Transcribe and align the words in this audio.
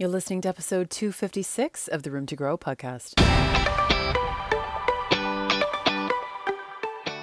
You're 0.00 0.08
listening 0.08 0.42
to 0.42 0.48
episode 0.48 0.90
256 0.90 1.88
of 1.88 2.04
the 2.04 2.12
Room 2.12 2.24
to 2.26 2.36
Grow 2.36 2.56
podcast. 2.56 3.14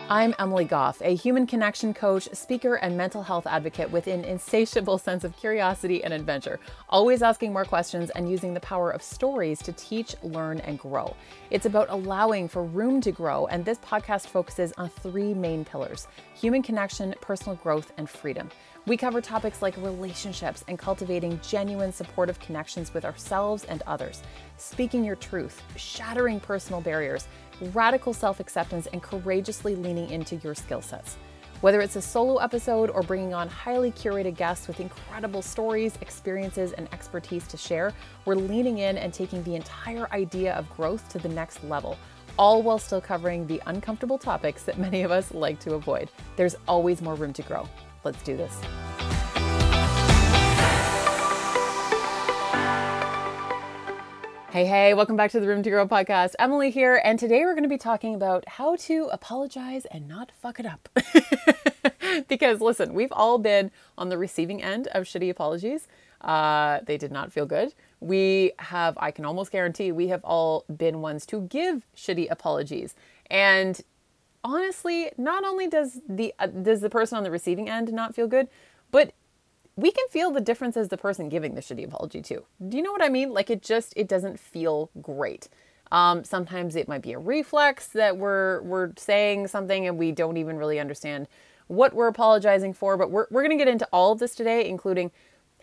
I'm 0.09 0.35
Emily 0.37 0.65
Goff, 0.65 1.01
a 1.01 1.15
human 1.15 1.47
connection 1.47 1.93
coach, 1.93 2.27
speaker, 2.33 2.75
and 2.75 2.97
mental 2.97 3.23
health 3.23 3.47
advocate 3.47 3.91
with 3.91 4.07
an 4.07 4.25
insatiable 4.25 4.97
sense 5.07 5.23
of 5.23 5.37
curiosity 5.37 6.03
and 6.03 6.13
adventure, 6.13 6.59
always 6.89 7.21
asking 7.21 7.53
more 7.53 7.63
questions 7.63 8.09
and 8.09 8.29
using 8.29 8.53
the 8.53 8.59
power 8.59 8.91
of 8.91 9.01
stories 9.01 9.59
to 9.61 9.71
teach, 9.71 10.13
learn, 10.21 10.59
and 10.59 10.77
grow. 10.77 11.15
It's 11.51 11.65
about 11.65 11.89
allowing 11.89 12.49
for 12.49 12.65
room 12.65 12.99
to 13.01 13.11
grow, 13.13 13.47
and 13.47 13.63
this 13.63 13.79
podcast 13.79 14.27
focuses 14.27 14.73
on 14.77 14.89
three 14.89 15.33
main 15.33 15.63
pillars 15.63 16.09
human 16.33 16.61
connection, 16.61 17.15
personal 17.21 17.55
growth, 17.55 17.93
and 17.97 18.09
freedom. 18.09 18.49
We 18.87 18.97
cover 18.97 19.19
topics 19.19 19.63
like 19.63 19.75
relationships 19.77 20.63
and 20.67 20.77
cultivating 20.77 21.39
genuine 21.41 21.91
supportive 21.91 22.39
connections 22.39 22.93
with 22.93 23.03
ourselves 23.03 23.63
and 23.63 23.81
others, 23.87 24.21
speaking 24.57 25.03
your 25.03 25.15
truth, 25.15 25.59
shattering 25.75 26.39
personal 26.39 26.81
barriers, 26.81 27.27
radical 27.73 28.13
self 28.13 28.39
acceptance, 28.39 28.85
and 28.93 29.01
courageously 29.01 29.75
leaning 29.75 30.11
into 30.11 30.35
your 30.35 30.53
skill 30.53 30.83
sets. 30.83 31.17
Whether 31.61 31.81
it's 31.81 31.95
a 31.95 32.01
solo 32.01 32.37
episode 32.37 32.91
or 32.91 33.01
bringing 33.01 33.33
on 33.33 33.49
highly 33.49 33.91
curated 33.91 34.37
guests 34.37 34.67
with 34.67 34.79
incredible 34.79 35.41
stories, 35.41 35.97
experiences, 36.01 36.73
and 36.73 36.87
expertise 36.93 37.47
to 37.47 37.57
share, 37.57 37.91
we're 38.25 38.35
leaning 38.35 38.77
in 38.77 38.99
and 38.99 39.11
taking 39.11 39.41
the 39.45 39.55
entire 39.55 40.07
idea 40.13 40.53
of 40.53 40.69
growth 40.69 41.09
to 41.09 41.17
the 41.17 41.29
next 41.29 41.63
level, 41.63 41.97
all 42.37 42.61
while 42.61 42.77
still 42.77 43.01
covering 43.01 43.47
the 43.47 43.59
uncomfortable 43.65 44.19
topics 44.19 44.61
that 44.61 44.77
many 44.77 45.01
of 45.01 45.09
us 45.09 45.33
like 45.33 45.59
to 45.61 45.73
avoid. 45.73 46.11
There's 46.35 46.55
always 46.67 47.01
more 47.01 47.15
room 47.15 47.33
to 47.33 47.41
grow. 47.41 47.67
Let's 48.05 48.21
do 48.21 48.37
this. 48.37 48.55
Hey, 54.51 54.65
hey, 54.65 54.93
welcome 54.93 55.17
back 55.17 55.31
to 55.31 55.39
the 55.39 55.47
Room 55.47 55.63
to 55.63 55.69
Grow 55.71 55.87
podcast. 55.87 56.33
Emily 56.37 56.69
here, 56.69 57.01
and 57.03 57.17
today 57.17 57.43
we're 57.43 57.55
going 57.55 57.63
to 57.63 57.69
be 57.69 57.79
talking 57.79 58.13
about 58.13 58.47
how 58.47 58.75
to 58.75 59.09
apologize 59.11 59.85
and 59.85 60.07
not 60.07 60.31
fuck 60.39 60.59
it 60.59 60.67
up. 60.67 60.87
because 62.29 62.61
listen, 62.61 62.93
we've 62.93 63.11
all 63.11 63.39
been 63.39 63.71
on 63.97 64.09
the 64.09 64.19
receiving 64.19 64.61
end 64.61 64.87
of 64.93 65.03
shitty 65.05 65.31
apologies. 65.31 65.87
Uh, 66.21 66.81
they 66.85 66.97
did 66.97 67.11
not 67.11 67.31
feel 67.33 67.47
good. 67.47 67.73
We 67.99 68.53
have, 68.59 68.95
I 68.99 69.09
can 69.09 69.25
almost 69.25 69.51
guarantee, 69.51 69.91
we 69.91 70.09
have 70.09 70.23
all 70.23 70.63
been 70.73 71.01
ones 71.01 71.25
to 71.25 71.41
give 71.41 71.87
shitty 71.97 72.27
apologies. 72.29 72.93
And 73.31 73.81
honestly, 74.45 75.11
not 75.17 75.43
only 75.43 75.67
does 75.67 75.99
the 76.07 76.33
uh, 76.39 76.47
does 76.47 76.79
the 76.79 76.89
person 76.89 77.17
on 77.17 77.23
the 77.23 77.31
receiving 77.31 77.67
end 77.67 77.91
not 77.91 78.15
feel 78.15 78.27
good, 78.27 78.47
but 78.91 79.13
we 79.75 79.91
can 79.91 80.07
feel 80.09 80.31
the 80.31 80.39
difference 80.39 80.77
as 80.77 80.87
the 80.87 80.97
person 80.97 81.27
giving 81.27 81.55
the 81.55 81.61
shitty 81.61 81.83
apology 81.83 82.21
too. 82.21 82.45
Do 82.65 82.77
you 82.77 82.83
know 82.83 82.91
what 82.91 83.03
I 83.03 83.09
mean? 83.09 83.33
Like 83.33 83.49
it 83.49 83.61
just 83.61 83.91
it 83.97 84.07
doesn't 84.07 84.39
feel 84.39 84.91
great. 85.01 85.49
Um, 85.91 86.23
sometimes 86.23 86.75
it 86.75 86.87
might 86.87 87.01
be 87.01 87.13
a 87.13 87.19
reflex 87.19 87.87
that 87.89 88.17
we're 88.17 88.61
we're 88.61 88.91
saying 88.97 89.47
something 89.47 89.87
and 89.87 89.97
we 89.97 90.11
don't 90.11 90.37
even 90.37 90.57
really 90.57 90.79
understand 90.79 91.27
what 91.67 91.93
we're 91.93 92.07
apologizing 92.07 92.73
for. 92.73 92.95
But 92.97 93.09
we're 93.09 93.25
we're 93.31 93.41
gonna 93.41 93.57
get 93.57 93.67
into 93.67 93.87
all 93.91 94.11
of 94.11 94.19
this 94.19 94.35
today, 94.35 94.69
including 94.69 95.11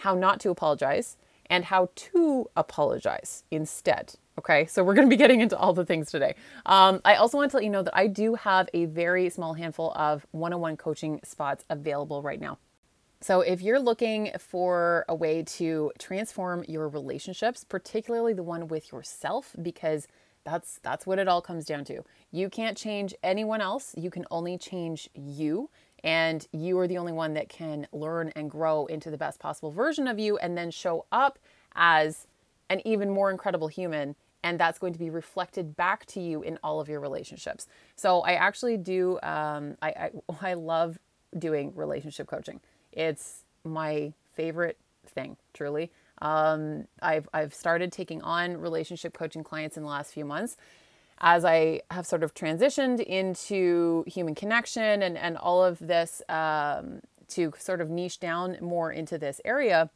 how 0.00 0.14
not 0.14 0.40
to 0.40 0.50
apologize 0.50 1.16
and 1.46 1.66
how 1.66 1.90
to 1.94 2.50
apologize 2.56 3.44
instead. 3.50 4.16
Okay, 4.38 4.64
so 4.66 4.82
we're 4.82 4.94
going 4.94 5.06
to 5.06 5.10
be 5.10 5.18
getting 5.18 5.42
into 5.42 5.56
all 5.56 5.74
the 5.74 5.84
things 5.84 6.10
today. 6.10 6.34
Um, 6.64 7.00
I 7.04 7.16
also 7.16 7.36
want 7.36 7.50
to 7.50 7.56
let 7.58 7.64
you 7.64 7.70
know 7.70 7.82
that 7.82 7.96
I 7.96 8.06
do 8.06 8.34
have 8.34 8.68
a 8.72 8.86
very 8.86 9.28
small 9.28 9.52
handful 9.52 9.92
of 9.92 10.26
one 10.30 10.54
on 10.54 10.60
one 10.60 10.76
coaching 10.76 11.20
spots 11.22 11.64
available 11.68 12.22
right 12.22 12.40
now. 12.40 12.58
So, 13.20 13.40
if 13.42 13.60
you're 13.60 13.78
looking 13.78 14.32
for 14.38 15.04
a 15.08 15.14
way 15.14 15.42
to 15.44 15.92
transform 15.98 16.64
your 16.66 16.88
relationships, 16.88 17.62
particularly 17.62 18.32
the 18.32 18.42
one 18.42 18.68
with 18.68 18.90
yourself, 18.90 19.54
because 19.60 20.08
that's 20.44 20.80
that's 20.82 21.06
what 21.06 21.18
it 21.18 21.28
all 21.28 21.40
comes 21.42 21.64
down 21.64 21.84
to. 21.84 22.02
You 22.32 22.48
can't 22.48 22.76
change 22.76 23.14
anyone 23.22 23.60
else. 23.60 23.94
You 23.96 24.10
can 24.10 24.24
only 24.30 24.58
change 24.58 25.08
you, 25.14 25.70
and 26.02 26.44
you 26.52 26.78
are 26.78 26.88
the 26.88 26.98
only 26.98 27.12
one 27.12 27.34
that 27.34 27.48
can 27.48 27.86
learn 27.92 28.32
and 28.34 28.50
grow 28.50 28.86
into 28.86 29.10
the 29.10 29.18
best 29.18 29.38
possible 29.38 29.70
version 29.70 30.08
of 30.08 30.18
you 30.18 30.38
and 30.38 30.56
then 30.56 30.70
show 30.70 31.06
up 31.12 31.38
as 31.74 32.26
an 32.70 32.80
even 32.86 33.10
more 33.10 33.30
incredible 33.30 33.68
human 33.68 34.16
and 34.42 34.58
that's 34.58 34.78
going 34.78 34.92
to 34.92 34.98
be 34.98 35.10
reflected 35.10 35.76
back 35.76 36.06
to 36.06 36.20
you 36.20 36.42
in 36.42 36.58
all 36.62 36.80
of 36.80 36.88
your 36.88 37.00
relationships. 37.00 37.66
So 37.96 38.20
i 38.20 38.32
actually 38.32 38.76
do 38.76 39.18
um, 39.22 39.76
I, 39.82 39.88
I, 39.88 40.10
I 40.50 40.54
love 40.54 40.98
doing 41.38 41.72
relationship 41.74 42.26
coaching. 42.26 42.60
It's 42.92 43.44
my 43.64 44.12
favorite 44.34 44.78
thing 45.06 45.36
truly. 45.54 45.90
Um, 46.20 46.86
I've, 47.00 47.28
I've 47.34 47.54
started 47.54 47.90
taking 47.90 48.22
on 48.22 48.56
relationship 48.58 49.12
coaching 49.12 49.42
clients 49.42 49.76
in 49.76 49.82
the 49.82 49.88
last 49.88 50.12
few 50.12 50.24
months 50.24 50.56
as 51.22 51.44
i 51.44 51.80
have 51.90 52.06
sort 52.06 52.22
of 52.22 52.34
transitioned 52.34 53.00
into 53.00 54.04
human 54.06 54.34
connection 54.34 55.02
and, 55.02 55.16
and 55.16 55.36
all 55.36 55.64
of 55.64 55.78
this 55.78 56.20
um, 56.28 57.00
to 57.28 57.52
sort 57.58 57.80
of 57.80 57.90
niche 57.90 58.20
down 58.20 58.56
more 58.60 58.92
into 58.92 59.16
this 59.16 59.40
area 59.44 59.88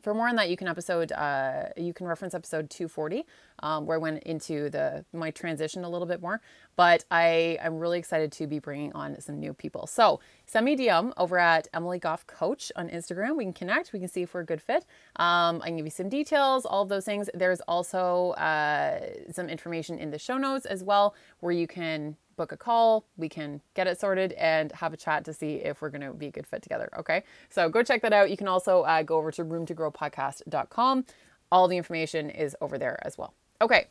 for 0.00 0.14
more 0.14 0.28
on 0.28 0.36
that, 0.36 0.48
you 0.48 0.56
can 0.56 0.68
episode 0.68 1.12
uh, 1.12 1.64
you 1.76 1.92
can 1.92 2.06
reference 2.06 2.34
episode 2.34 2.70
240, 2.70 3.24
um, 3.62 3.86
where 3.86 3.96
I 3.96 3.98
went 3.98 4.22
into 4.24 4.70
the 4.70 5.04
my 5.12 5.30
transition 5.30 5.84
a 5.84 5.88
little 5.88 6.06
bit 6.06 6.20
more. 6.20 6.40
But 6.76 7.04
I 7.10 7.58
I'm 7.62 7.78
really 7.78 7.98
excited 7.98 8.32
to 8.32 8.46
be 8.46 8.58
bringing 8.58 8.92
on 8.92 9.20
some 9.20 9.38
new 9.38 9.52
people. 9.52 9.86
So 9.86 10.20
send 10.46 10.64
me 10.64 10.76
DM 10.76 11.12
over 11.16 11.38
at 11.38 11.68
Emily 11.74 11.98
Goff 11.98 12.26
Coach 12.26 12.70
on 12.76 12.88
Instagram. 12.88 13.36
We 13.36 13.44
can 13.44 13.52
connect. 13.52 13.92
We 13.92 13.98
can 13.98 14.08
see 14.08 14.22
if 14.22 14.34
we're 14.34 14.40
a 14.40 14.46
good 14.46 14.62
fit. 14.62 14.84
Um, 15.16 15.60
I 15.62 15.66
can 15.66 15.76
give 15.76 15.86
you 15.86 15.90
some 15.90 16.08
details, 16.08 16.64
all 16.64 16.82
of 16.82 16.88
those 16.88 17.04
things. 17.04 17.28
There's 17.34 17.60
also 17.62 18.30
uh, 18.32 19.00
some 19.32 19.48
information 19.48 19.98
in 19.98 20.10
the 20.10 20.18
show 20.18 20.36
notes 20.36 20.66
as 20.66 20.82
well, 20.84 21.14
where 21.40 21.52
you 21.52 21.66
can 21.66 22.16
book 22.38 22.52
a 22.52 22.56
call, 22.56 23.04
we 23.18 23.28
can 23.28 23.60
get 23.74 23.86
it 23.86 24.00
sorted 24.00 24.32
and 24.32 24.72
have 24.72 24.94
a 24.94 24.96
chat 24.96 25.26
to 25.26 25.34
see 25.34 25.56
if 25.56 25.82
we're 25.82 25.90
going 25.90 26.00
to 26.00 26.14
be 26.14 26.28
a 26.28 26.30
good 26.30 26.46
fit 26.46 26.62
together. 26.62 26.88
Okay. 26.98 27.24
So 27.50 27.68
go 27.68 27.82
check 27.82 28.00
that 28.00 28.14
out. 28.14 28.30
You 28.30 28.38
can 28.38 28.48
also 28.48 28.82
uh, 28.82 29.02
go 29.02 29.18
over 29.18 29.30
to 29.32 29.44
roomtogrowpodcast.com. 29.44 31.04
All 31.52 31.68
the 31.68 31.76
information 31.76 32.30
is 32.30 32.56
over 32.62 32.78
there 32.78 32.98
as 33.02 33.18
well. 33.18 33.34
Okay. 33.60 33.88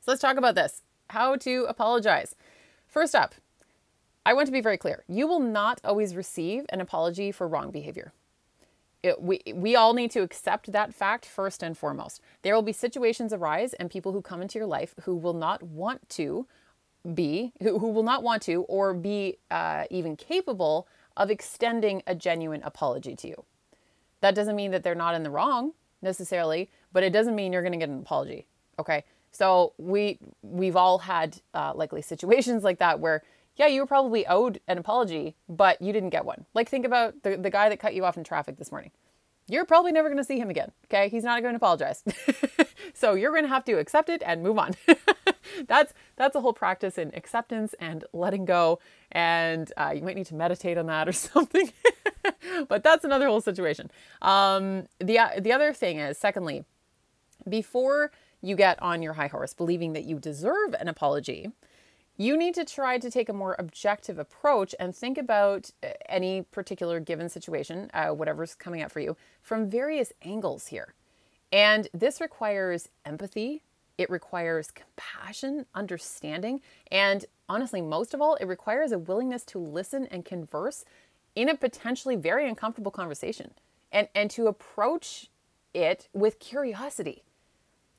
So 0.00 0.12
let's 0.12 0.22
talk 0.22 0.38
about 0.38 0.54
this 0.54 0.82
how 1.10 1.36
to 1.36 1.66
apologize. 1.68 2.34
First 2.86 3.14
up, 3.14 3.34
I 4.24 4.32
want 4.32 4.46
to 4.46 4.52
be 4.52 4.62
very 4.62 4.78
clear. 4.78 5.04
You 5.06 5.26
will 5.26 5.40
not 5.40 5.80
always 5.84 6.16
receive 6.16 6.64
an 6.70 6.80
apology 6.80 7.30
for 7.30 7.46
wrong 7.46 7.70
behavior. 7.70 8.12
It, 9.02 9.20
we, 9.20 9.40
we 9.54 9.76
all 9.76 9.92
need 9.92 10.10
to 10.12 10.22
accept 10.22 10.72
that 10.72 10.94
fact 10.94 11.26
first 11.26 11.62
and 11.62 11.76
foremost. 11.76 12.22
There 12.40 12.54
will 12.54 12.62
be 12.62 12.72
situations 12.72 13.34
arise 13.34 13.74
and 13.74 13.90
people 13.90 14.12
who 14.12 14.22
come 14.22 14.40
into 14.40 14.58
your 14.58 14.66
life 14.66 14.94
who 15.02 15.14
will 15.14 15.34
not 15.34 15.62
want 15.62 16.08
to 16.10 16.46
be, 17.12 17.52
who, 17.62 17.78
who 17.78 17.88
will 17.90 18.02
not 18.02 18.22
want 18.22 18.42
to 18.42 18.62
or 18.62 18.94
be 18.94 19.38
uh, 19.50 19.84
even 19.90 20.16
capable 20.16 20.88
of 21.16 21.30
extending 21.30 22.02
a 22.06 22.14
genuine 22.14 22.62
apology 22.62 23.14
to 23.16 23.28
you. 23.28 23.44
That 24.20 24.34
doesn't 24.34 24.56
mean 24.56 24.70
that 24.70 24.82
they're 24.82 24.94
not 24.94 25.14
in 25.14 25.22
the 25.22 25.30
wrong 25.30 25.72
necessarily, 26.02 26.70
but 26.92 27.02
it 27.02 27.12
doesn't 27.12 27.34
mean 27.34 27.52
you're 27.52 27.62
going 27.62 27.72
to 27.72 27.78
get 27.78 27.88
an 27.88 27.98
apology. 27.98 28.46
Okay. 28.78 29.04
So 29.32 29.72
we 29.78 30.18
we've 30.42 30.76
all 30.76 30.98
had 30.98 31.40
uh, 31.52 31.72
likely 31.74 32.02
situations 32.02 32.62
like 32.62 32.78
that 32.78 33.00
where 33.00 33.22
yeah 33.56 33.66
you 33.66 33.80
were 33.80 33.86
probably 33.86 34.26
owed 34.26 34.60
an 34.68 34.78
apology 34.78 35.34
but 35.48 35.82
you 35.82 35.92
didn't 35.92 36.10
get 36.10 36.24
one. 36.24 36.46
Like 36.54 36.68
think 36.68 36.86
about 36.86 37.22
the 37.22 37.36
the 37.36 37.50
guy 37.50 37.68
that 37.68 37.80
cut 37.80 37.94
you 37.94 38.04
off 38.04 38.16
in 38.16 38.22
traffic 38.22 38.56
this 38.56 38.70
morning. 38.70 38.92
You're 39.46 39.66
probably 39.66 39.92
never 39.92 40.08
going 40.08 40.18
to 40.18 40.24
see 40.24 40.38
him 40.38 40.48
again. 40.48 40.72
Okay, 40.86 41.08
he's 41.08 41.24
not 41.24 41.42
going 41.42 41.52
to 41.52 41.56
apologize. 41.56 42.02
so 42.94 43.14
you're 43.14 43.30
going 43.30 43.42
to 43.42 43.48
have 43.48 43.64
to 43.64 43.78
accept 43.78 44.08
it 44.08 44.22
and 44.24 44.42
move 44.42 44.58
on. 44.58 44.74
that's 45.66 45.92
that's 46.16 46.34
a 46.34 46.40
whole 46.40 46.52
practice 46.52 46.98
in 46.98 47.10
acceptance 47.14 47.74
and 47.80 48.04
letting 48.12 48.44
go 48.44 48.78
and 49.12 49.72
uh, 49.76 49.92
you 49.94 50.02
might 50.02 50.16
need 50.16 50.26
to 50.26 50.34
meditate 50.34 50.78
on 50.78 50.86
that 50.86 51.08
or 51.08 51.12
something 51.12 51.70
but 52.68 52.82
that's 52.82 53.04
another 53.04 53.26
whole 53.28 53.40
situation 53.40 53.90
um, 54.22 54.86
the, 54.98 55.18
the 55.38 55.52
other 55.52 55.72
thing 55.72 55.98
is 55.98 56.18
secondly 56.18 56.64
before 57.48 58.10
you 58.40 58.56
get 58.56 58.80
on 58.82 59.02
your 59.02 59.14
high 59.14 59.26
horse 59.26 59.54
believing 59.54 59.92
that 59.92 60.04
you 60.04 60.18
deserve 60.18 60.74
an 60.78 60.88
apology 60.88 61.50
you 62.16 62.36
need 62.36 62.54
to 62.54 62.64
try 62.64 62.98
to 62.98 63.10
take 63.10 63.28
a 63.28 63.32
more 63.32 63.56
objective 63.58 64.18
approach 64.18 64.74
and 64.78 64.94
think 64.94 65.18
about 65.18 65.70
uh, 65.82 65.88
any 66.08 66.42
particular 66.42 67.00
given 67.00 67.28
situation, 67.28 67.90
uh, 67.92 68.08
whatever's 68.08 68.54
coming 68.54 68.82
up 68.82 68.92
for 68.92 69.00
you, 69.00 69.16
from 69.42 69.68
various 69.68 70.12
angles 70.22 70.68
here. 70.68 70.94
And 71.52 71.88
this 71.92 72.20
requires 72.20 72.88
empathy, 73.04 73.62
it 73.98 74.10
requires 74.10 74.70
compassion, 74.70 75.66
understanding, 75.74 76.60
and 76.90 77.24
honestly, 77.48 77.80
most 77.80 78.14
of 78.14 78.20
all, 78.20 78.36
it 78.36 78.46
requires 78.46 78.92
a 78.92 78.98
willingness 78.98 79.44
to 79.46 79.58
listen 79.58 80.06
and 80.06 80.24
converse 80.24 80.84
in 81.34 81.48
a 81.48 81.56
potentially 81.56 82.16
very 82.16 82.48
uncomfortable 82.48 82.90
conversation 82.90 83.52
and, 83.92 84.08
and 84.14 84.30
to 84.30 84.46
approach 84.46 85.30
it 85.72 86.08
with 86.12 86.38
curiosity. 86.38 87.24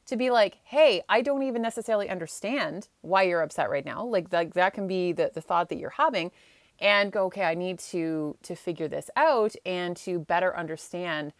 To 0.07 0.15
be 0.15 0.29
like, 0.29 0.59
hey, 0.63 1.01
I 1.09 1.21
don't 1.21 1.41
even 1.43 1.61
necessarily 1.61 2.09
understand 2.09 2.89
why 3.01 3.23
you're 3.23 3.41
upset 3.41 3.69
right 3.69 3.85
now. 3.85 4.05
Like, 4.05 4.31
like 4.31 4.53
that 4.53 4.73
can 4.73 4.87
be 4.87 5.11
the, 5.11 5.31
the 5.33 5.41
thought 5.41 5.69
that 5.69 5.79
you're 5.79 5.89
having. 5.91 6.31
And 6.79 7.11
go, 7.11 7.25
okay, 7.25 7.43
I 7.43 7.53
need 7.55 7.79
to 7.79 8.35
to 8.43 8.55
figure 8.55 8.87
this 8.87 9.09
out 9.15 9.55
and 9.65 9.95
to 9.97 10.19
better 10.19 10.55
understand 10.57 11.33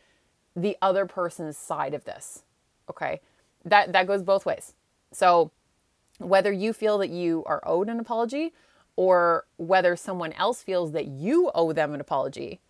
the 0.55 0.77
other 0.81 1.05
person's 1.05 1.57
side 1.57 1.93
of 1.93 2.05
this. 2.05 2.43
Okay. 2.89 3.19
That 3.65 3.91
that 3.93 4.07
goes 4.07 4.23
both 4.23 4.45
ways. 4.45 4.73
So 5.11 5.51
whether 6.19 6.51
you 6.51 6.73
feel 6.73 6.97
that 6.99 7.09
you 7.09 7.43
are 7.45 7.61
owed 7.65 7.89
an 7.89 7.99
apology 7.99 8.53
or 8.95 9.45
whether 9.57 9.95
someone 9.95 10.31
else 10.33 10.63
feels 10.63 10.93
that 10.93 11.07
you 11.07 11.51
owe 11.53 11.73
them 11.73 11.93
an 11.93 11.99
apology, 11.99 12.61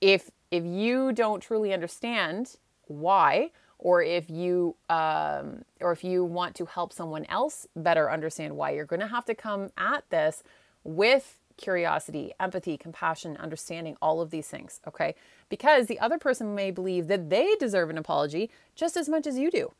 if 0.00 0.30
if 0.50 0.64
you 0.64 1.12
don't 1.12 1.40
truly 1.40 1.72
understand 1.72 2.56
why 2.86 3.50
or 3.82 4.00
if 4.00 4.30
you 4.30 4.76
um, 4.88 5.64
or 5.80 5.90
if 5.90 6.04
you 6.04 6.24
want 6.24 6.54
to 6.54 6.64
help 6.64 6.92
someone 6.92 7.26
else 7.26 7.66
better 7.74 8.10
understand 8.10 8.56
why 8.56 8.70
you're 8.70 8.86
going 8.86 9.00
to 9.00 9.08
have 9.08 9.24
to 9.24 9.34
come 9.34 9.70
at 9.76 10.08
this 10.08 10.44
with 10.84 11.38
curiosity, 11.56 12.32
empathy, 12.38 12.76
compassion, 12.76 13.36
understanding, 13.36 13.96
all 14.00 14.20
of 14.20 14.30
these 14.30 14.46
things, 14.46 14.80
okay? 14.86 15.14
Because 15.48 15.86
the 15.86 15.98
other 15.98 16.16
person 16.16 16.54
may 16.54 16.70
believe 16.70 17.08
that 17.08 17.28
they 17.28 17.56
deserve 17.58 17.90
an 17.90 17.98
apology 17.98 18.50
just 18.76 18.96
as 18.96 19.08
much 19.08 19.26
as 19.26 19.36
you 19.36 19.50
do. 19.50 19.72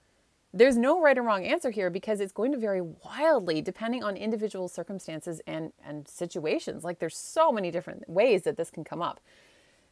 There's 0.53 0.77
no 0.77 1.01
right 1.01 1.17
or 1.17 1.23
wrong 1.23 1.47
answer 1.47 1.71
here 1.71 1.89
because 1.89 2.21
it's 2.21 2.33
going 2.33 2.53
to 2.53 2.59
vary 2.59 2.83
wildly 2.83 3.63
depending 3.63 4.03
on 4.03 4.17
individual 4.17 4.69
circumstances 4.69 5.41
and, 5.47 5.73
and 5.85 6.07
situations. 6.07 6.85
Like 6.85 6.99
there's 6.99 7.17
so 7.17 7.53
many 7.53 7.71
different 7.71 8.09
ways 8.09 8.43
that 8.43 8.57
this 8.57 8.71
can 8.71 8.85
come 8.85 9.01
up. 9.01 9.21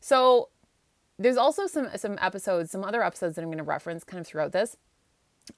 So 0.00 0.48
there's 1.20 1.36
also 1.36 1.66
some 1.66 1.88
some 1.96 2.18
episodes, 2.20 2.70
some 2.70 2.84
other 2.84 3.02
episodes 3.02 3.36
that 3.36 3.42
I'm 3.42 3.48
going 3.48 3.58
to 3.58 3.64
reference 3.64 4.04
kind 4.04 4.20
of 4.20 4.26
throughout 4.26 4.52
this. 4.52 4.76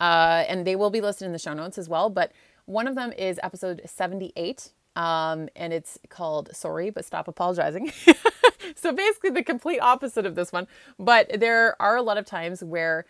Uh, 0.01 0.45
and 0.49 0.67
they 0.67 0.77
will 0.77 0.91
be 0.91 1.01
listed 1.01 1.27
in 1.27 1.33
the 1.33 1.39
show 1.39 1.55
notes 1.55 1.79
as 1.79 1.89
well. 1.89 2.11
But 2.11 2.33
one 2.65 2.87
of 2.89 2.95
them 2.95 3.13
is 3.13 3.39
episode 3.43 3.83
78 3.85 4.73
um, 4.97 5.49
and 5.57 5.73
it's 5.73 5.99
called 6.09 6.55
Sorry, 6.55 6.91
but 6.91 7.05
Stop 7.05 7.29
Apologizing. 7.29 7.93
so 8.75 8.93
basically, 8.93 9.31
the 9.31 9.43
complete 9.43 9.79
opposite 9.81 10.27
of 10.27 10.35
this 10.35 10.53
one. 10.53 10.67
But 10.99 11.41
there 11.41 11.81
are 11.81 11.97
a 11.97 12.03
lot 12.03 12.19
of 12.19 12.27
times 12.27 12.63
where 12.63 13.07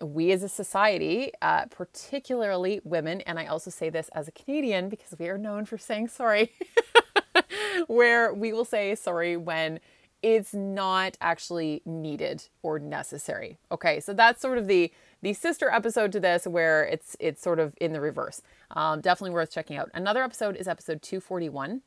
we 0.00 0.30
as 0.32 0.42
a 0.42 0.48
society, 0.48 1.32
uh, 1.42 1.66
particularly 1.66 2.80
women, 2.84 3.20
and 3.22 3.38
I 3.38 3.46
also 3.46 3.70
say 3.70 3.90
this 3.90 4.08
as 4.14 4.28
a 4.28 4.32
Canadian 4.32 4.88
because 4.88 5.18
we 5.18 5.28
are 5.28 5.38
known 5.38 5.64
for 5.64 5.76
saying 5.76 6.08
sorry, 6.08 6.52
where 7.88 8.32
we 8.32 8.52
will 8.52 8.64
say 8.64 8.94
sorry 8.94 9.36
when 9.36 9.80
it's 10.22 10.52
not 10.52 11.16
actually 11.20 11.82
needed 11.84 12.48
or 12.62 12.78
necessary. 12.78 13.58
Okay, 13.70 14.00
so 14.00 14.12
that's 14.12 14.40
sort 14.40 14.58
of 14.58 14.66
the 14.66 14.92
the 15.20 15.32
sister 15.32 15.70
episode 15.70 16.12
to 16.12 16.20
this 16.20 16.46
where 16.46 16.84
it's 16.84 17.16
it's 17.18 17.42
sort 17.42 17.58
of 17.58 17.74
in 17.80 17.92
the 17.92 18.00
reverse. 18.00 18.42
Um, 18.70 19.00
definitely 19.00 19.34
worth 19.34 19.50
checking 19.50 19.76
out. 19.76 19.90
Another 19.94 20.22
episode 20.22 20.56
is 20.56 20.68
episode 20.68 21.02
241. 21.02 21.82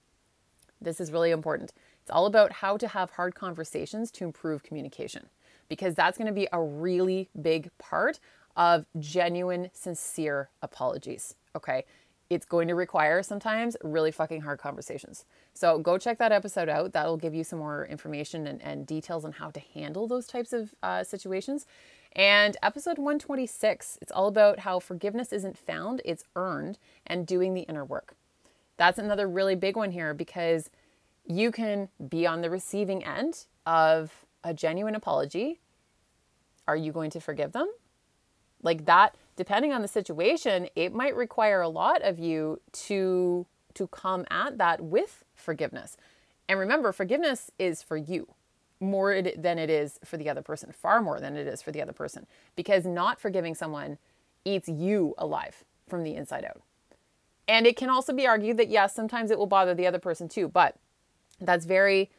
This 0.81 0.99
is 0.99 1.11
really 1.11 1.31
important. 1.31 1.73
It's 2.01 2.11
all 2.11 2.25
about 2.25 2.53
how 2.53 2.77
to 2.77 2.87
have 2.87 3.11
hard 3.11 3.35
conversations 3.35 4.11
to 4.11 4.23
improve 4.23 4.63
communication 4.63 5.27
because 5.69 5.93
that's 5.93 6.17
going 6.17 6.27
to 6.27 6.33
be 6.33 6.47
a 6.51 6.61
really 6.61 7.29
big 7.39 7.69
part 7.77 8.19
of 8.55 8.85
genuine, 8.99 9.69
sincere 9.73 10.49
apologies. 10.61 11.35
Okay. 11.55 11.85
It's 12.31 12.45
going 12.45 12.69
to 12.69 12.75
require 12.75 13.21
sometimes 13.23 13.75
really 13.83 14.09
fucking 14.09 14.39
hard 14.39 14.57
conversations. 14.57 15.25
So 15.53 15.77
go 15.79 15.97
check 15.97 16.17
that 16.19 16.31
episode 16.31 16.69
out. 16.69 16.93
That'll 16.93 17.17
give 17.17 17.33
you 17.33 17.43
some 17.43 17.59
more 17.59 17.85
information 17.85 18.47
and, 18.47 18.61
and 18.61 18.87
details 18.87 19.25
on 19.25 19.33
how 19.33 19.49
to 19.49 19.59
handle 19.59 20.07
those 20.07 20.27
types 20.27 20.53
of 20.53 20.73
uh, 20.81 21.03
situations. 21.03 21.65
And 22.13 22.55
episode 22.63 22.97
126, 22.97 23.97
it's 24.01 24.13
all 24.13 24.27
about 24.27 24.59
how 24.59 24.79
forgiveness 24.79 25.33
isn't 25.33 25.57
found, 25.57 26.01
it's 26.05 26.23
earned, 26.37 26.77
and 27.05 27.27
doing 27.27 27.53
the 27.53 27.63
inner 27.63 27.83
work. 27.83 28.15
That's 28.77 28.97
another 28.97 29.27
really 29.27 29.55
big 29.55 29.75
one 29.75 29.91
here 29.91 30.13
because 30.13 30.69
you 31.25 31.51
can 31.51 31.89
be 32.07 32.25
on 32.25 32.39
the 32.39 32.49
receiving 32.49 33.03
end 33.03 33.45
of 33.65 34.25
a 34.41 34.53
genuine 34.53 34.95
apology. 34.95 35.59
Are 36.65 36.77
you 36.77 36.93
going 36.93 37.11
to 37.11 37.19
forgive 37.19 37.51
them? 37.51 37.69
Like 38.63 38.85
that, 38.85 39.15
depending 39.41 39.73
on 39.73 39.81
the 39.81 39.88
situation, 39.88 40.67
it 40.75 40.93
might 40.93 41.15
require 41.15 41.61
a 41.61 41.67
lot 41.67 42.03
of 42.03 42.19
you 42.19 42.61
to 42.71 43.47
to 43.73 43.88
come 43.88 44.23
at 44.29 44.59
that 44.59 44.81
with 44.81 45.23
forgiveness. 45.33 45.97
And 46.47 46.59
remember, 46.59 46.91
forgiveness 46.91 47.49
is 47.57 47.81
for 47.81 47.97
you 47.97 48.35
more 48.79 49.19
than 49.19 49.57
it 49.57 49.71
is 49.71 49.99
for 50.05 50.17
the 50.17 50.29
other 50.29 50.43
person, 50.43 50.71
far 50.71 51.01
more 51.01 51.19
than 51.19 51.35
it 51.35 51.47
is 51.47 51.59
for 51.59 51.71
the 51.71 51.81
other 51.81 51.91
person, 51.91 52.27
because 52.55 52.85
not 52.85 53.19
forgiving 53.19 53.55
someone 53.55 53.97
eats 54.45 54.69
you 54.69 55.15
alive 55.17 55.63
from 55.88 56.03
the 56.03 56.13
inside 56.13 56.45
out. 56.45 56.61
And 57.47 57.65
it 57.65 57.75
can 57.75 57.89
also 57.89 58.13
be 58.13 58.27
argued 58.27 58.57
that, 58.57 58.69
yes, 58.69 58.93
sometimes 58.93 59.31
it 59.31 59.39
will 59.39 59.47
bother 59.47 59.73
the 59.73 59.88
other 59.88 59.97
person 59.97 60.29
too, 60.29 60.49
but 60.49 60.75
that's 61.39 61.65
very 61.65 62.11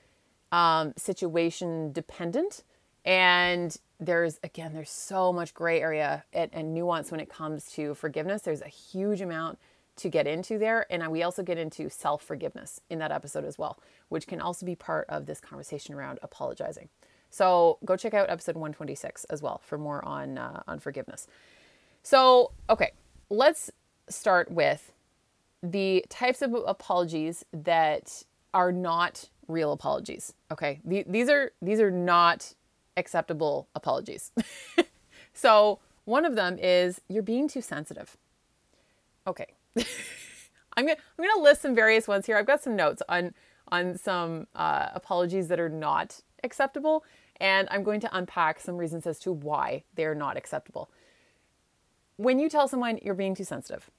um, 0.51 0.93
situation 0.97 1.93
dependent. 1.93 2.65
And 3.05 3.77
there's, 4.05 4.41
again, 4.43 4.73
there's 4.73 4.91
so 4.91 5.33
much 5.33 5.55
gray 5.55 5.81
area 5.81 6.25
and, 6.33 6.51
and 6.53 6.75
nuance 6.75 7.11
when 7.11 7.21
it 7.21 7.29
comes 7.29 7.71
to 7.73 7.95
forgiveness. 7.95 8.43
There's 8.43 8.63
a 8.63 8.69
huge 8.69 9.21
amount 9.21 9.59
to 9.97 10.09
get 10.09 10.27
into 10.27 10.59
there. 10.59 10.87
And 10.91 11.11
we 11.11 11.23
also 11.23 11.43
get 11.43 11.59
into 11.59 11.89
self 11.89 12.23
forgiveness 12.23 12.81
in 12.91 12.99
that 12.99 13.13
episode 13.13 13.45
as 13.45 13.59
well, 13.59 13.79
which 14.09 14.27
can 14.27 14.41
also 14.41 14.67
be 14.67 14.75
part 14.75 15.07
of 15.09 15.27
this 15.27 15.41
conversation 15.41 15.95
around 15.95 16.19
apologizing. 16.23 16.89
So 17.31 17.79
go 17.85 17.97
check 17.97 18.13
out 18.13 18.29
episode 18.29 18.57
126 18.57 19.25
as 19.25 19.41
well 19.41 19.61
for 19.65 19.79
more 19.79 20.05
on 20.05 20.39
uh, 20.39 20.63
on 20.67 20.79
forgiveness. 20.81 21.27
So 22.03 22.53
okay, 22.69 22.93
let's 23.31 23.71
start 24.09 24.51
with 24.51 24.93
the 25.63 26.05
types 26.09 26.43
of 26.43 26.55
apologies 26.67 27.45
that 27.53 28.25
are 28.53 28.73
not 28.73 29.29
real 29.49 29.73
apologies. 29.73 30.35
Okay, 30.51 30.81
these 30.85 31.29
are 31.29 31.53
these 31.63 31.81
are 31.81 31.91
not 31.91 32.55
acceptable 32.97 33.69
apologies. 33.75 34.33
so 35.33 35.79
one 36.05 36.25
of 36.25 36.35
them 36.35 36.59
is 36.61 37.01
you're 37.09 37.23
being 37.23 37.49
too 37.49 37.61
sensitive. 37.61 38.17
Okay, 39.27 39.47
I'm 39.77 40.87
gonna 40.87 40.97
I'm 41.19 41.25
gonna 41.25 41.43
list 41.43 41.63
some 41.63 41.75
various 41.75 42.09
ones 42.09 42.27
here. 42.27 42.37
I've 42.37 42.47
got 42.47 42.63
some 42.63 42.77
notes 42.77 43.03
on 43.09 43.35
on 43.71 43.97
some 43.97 44.47
uh, 44.55 44.89
apologies 44.95 45.49
that 45.49 45.61
are 45.61 45.69
not 45.69 46.21
acceptable, 46.45 47.05
and 47.41 47.69
I'm 47.71 47.83
going 47.83 48.01
to 48.01 48.17
unpack 48.17 48.61
some 48.61 48.77
reasons 48.77 49.07
as 49.07 49.19
to 49.21 49.33
why 49.33 49.85
they're 49.95 50.15
not 50.15 50.37
acceptable. 50.37 50.91
When 52.17 52.39
you 52.39 52.49
tell 52.49 52.69
someone 52.69 52.99
you're 53.03 53.15
being 53.15 53.35
too 53.35 53.45
sensitive, 53.45 53.91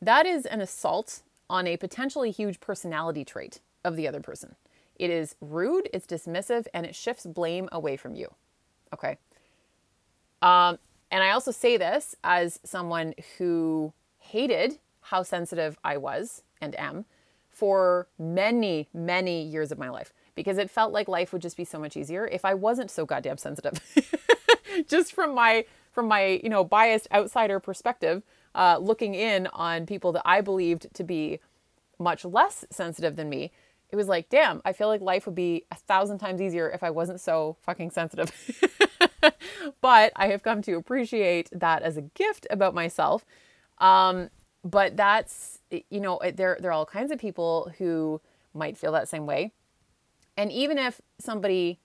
that 0.00 0.24
is 0.24 0.46
an 0.46 0.60
assault 0.60 1.22
on 1.50 1.66
a 1.66 1.76
potentially 1.76 2.30
huge 2.30 2.60
personality 2.60 3.24
trait 3.24 3.60
of 3.84 3.96
the 3.96 4.08
other 4.08 4.20
person. 4.20 4.54
It 5.00 5.08
is 5.08 5.34
rude, 5.40 5.88
it's 5.94 6.06
dismissive, 6.06 6.66
and 6.74 6.84
it 6.84 6.94
shifts 6.94 7.24
blame 7.24 7.70
away 7.72 7.96
from 7.96 8.14
you. 8.14 8.34
Okay. 8.92 9.16
Um, 10.42 10.78
and 11.10 11.24
I 11.24 11.30
also 11.30 11.52
say 11.52 11.78
this 11.78 12.14
as 12.22 12.60
someone 12.64 13.14
who 13.38 13.94
hated 14.18 14.78
how 15.00 15.22
sensitive 15.22 15.78
I 15.82 15.96
was 15.96 16.42
and 16.60 16.78
am 16.78 17.06
for 17.48 18.08
many, 18.18 18.90
many 18.92 19.42
years 19.42 19.72
of 19.72 19.78
my 19.78 19.88
life 19.88 20.12
because 20.34 20.58
it 20.58 20.70
felt 20.70 20.92
like 20.92 21.08
life 21.08 21.32
would 21.32 21.40
just 21.40 21.56
be 21.56 21.64
so 21.64 21.78
much 21.78 21.96
easier 21.96 22.26
if 22.26 22.44
I 22.44 22.52
wasn't 22.52 22.90
so 22.90 23.06
goddamn 23.06 23.38
sensitive. 23.38 23.80
just 24.86 25.14
from 25.14 25.34
my 25.34 25.64
from 25.92 26.08
my 26.08 26.40
you 26.44 26.50
know 26.50 26.62
biased 26.62 27.08
outsider 27.10 27.58
perspective, 27.58 28.22
uh, 28.54 28.76
looking 28.78 29.14
in 29.14 29.46
on 29.46 29.86
people 29.86 30.12
that 30.12 30.22
I 30.26 30.42
believed 30.42 30.92
to 30.92 31.04
be 31.04 31.40
much 31.98 32.22
less 32.26 32.66
sensitive 32.70 33.16
than 33.16 33.30
me, 33.30 33.50
it 33.92 33.96
was 33.96 34.08
like, 34.08 34.28
damn, 34.28 34.62
I 34.64 34.72
feel 34.72 34.88
like 34.88 35.00
life 35.00 35.26
would 35.26 35.34
be 35.34 35.64
a 35.70 35.76
thousand 35.76 36.18
times 36.18 36.40
easier 36.40 36.70
if 36.70 36.82
I 36.82 36.90
wasn't 36.90 37.20
so 37.20 37.56
fucking 37.62 37.90
sensitive. 37.90 38.32
but 39.80 40.12
I 40.16 40.28
have 40.28 40.42
come 40.42 40.62
to 40.62 40.74
appreciate 40.74 41.48
that 41.52 41.82
as 41.82 41.96
a 41.96 42.02
gift 42.02 42.46
about 42.50 42.74
myself 42.74 43.24
um, 43.80 44.28
but 44.62 44.96
that's, 44.96 45.58
you 45.70 46.00
know, 46.00 46.20
there, 46.34 46.58
there 46.60 46.70
are 46.70 46.74
all 46.74 46.86
kinds 46.86 47.10
of 47.10 47.18
people 47.18 47.72
who 47.78 48.20
might 48.54 48.76
feel 48.76 48.92
that 48.92 49.08
same 49.08 49.26
way. 49.26 49.52
And 50.36 50.52
even 50.52 50.78
if 50.78 51.00
somebody 51.18 51.80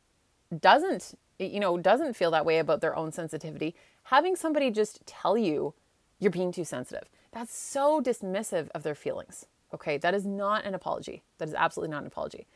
doesn't, 0.60 1.18
you 1.40 1.60
know, 1.60 1.78
doesn't 1.78 2.16
feel 2.16 2.32
that 2.32 2.46
way 2.46 2.60
about 2.60 2.82
their 2.82 2.96
own 2.96 3.12
sensitivity, 3.12 3.76
having 4.04 4.36
somebody 4.36 4.72
just 4.72 5.06
tell 5.06 5.38
you 5.38 5.74
you're 6.20 6.32
being 6.32 6.52
too 6.52 6.66
sensitive, 6.66 7.10
that's 7.32 7.56
so 7.56 8.02
dismissive 8.02 8.70
of 8.76 8.84
their 8.84 8.96
feelings. 8.96 9.46
Okay, 9.74 9.98
that 9.98 10.14
is 10.14 10.26
not 10.26 10.66
an 10.66 10.74
apology. 10.74 11.24
That 11.38 11.48
is 11.48 11.54
absolutely 11.54 11.92
not 11.92 12.02
an 12.02 12.08
apology. 12.08 12.48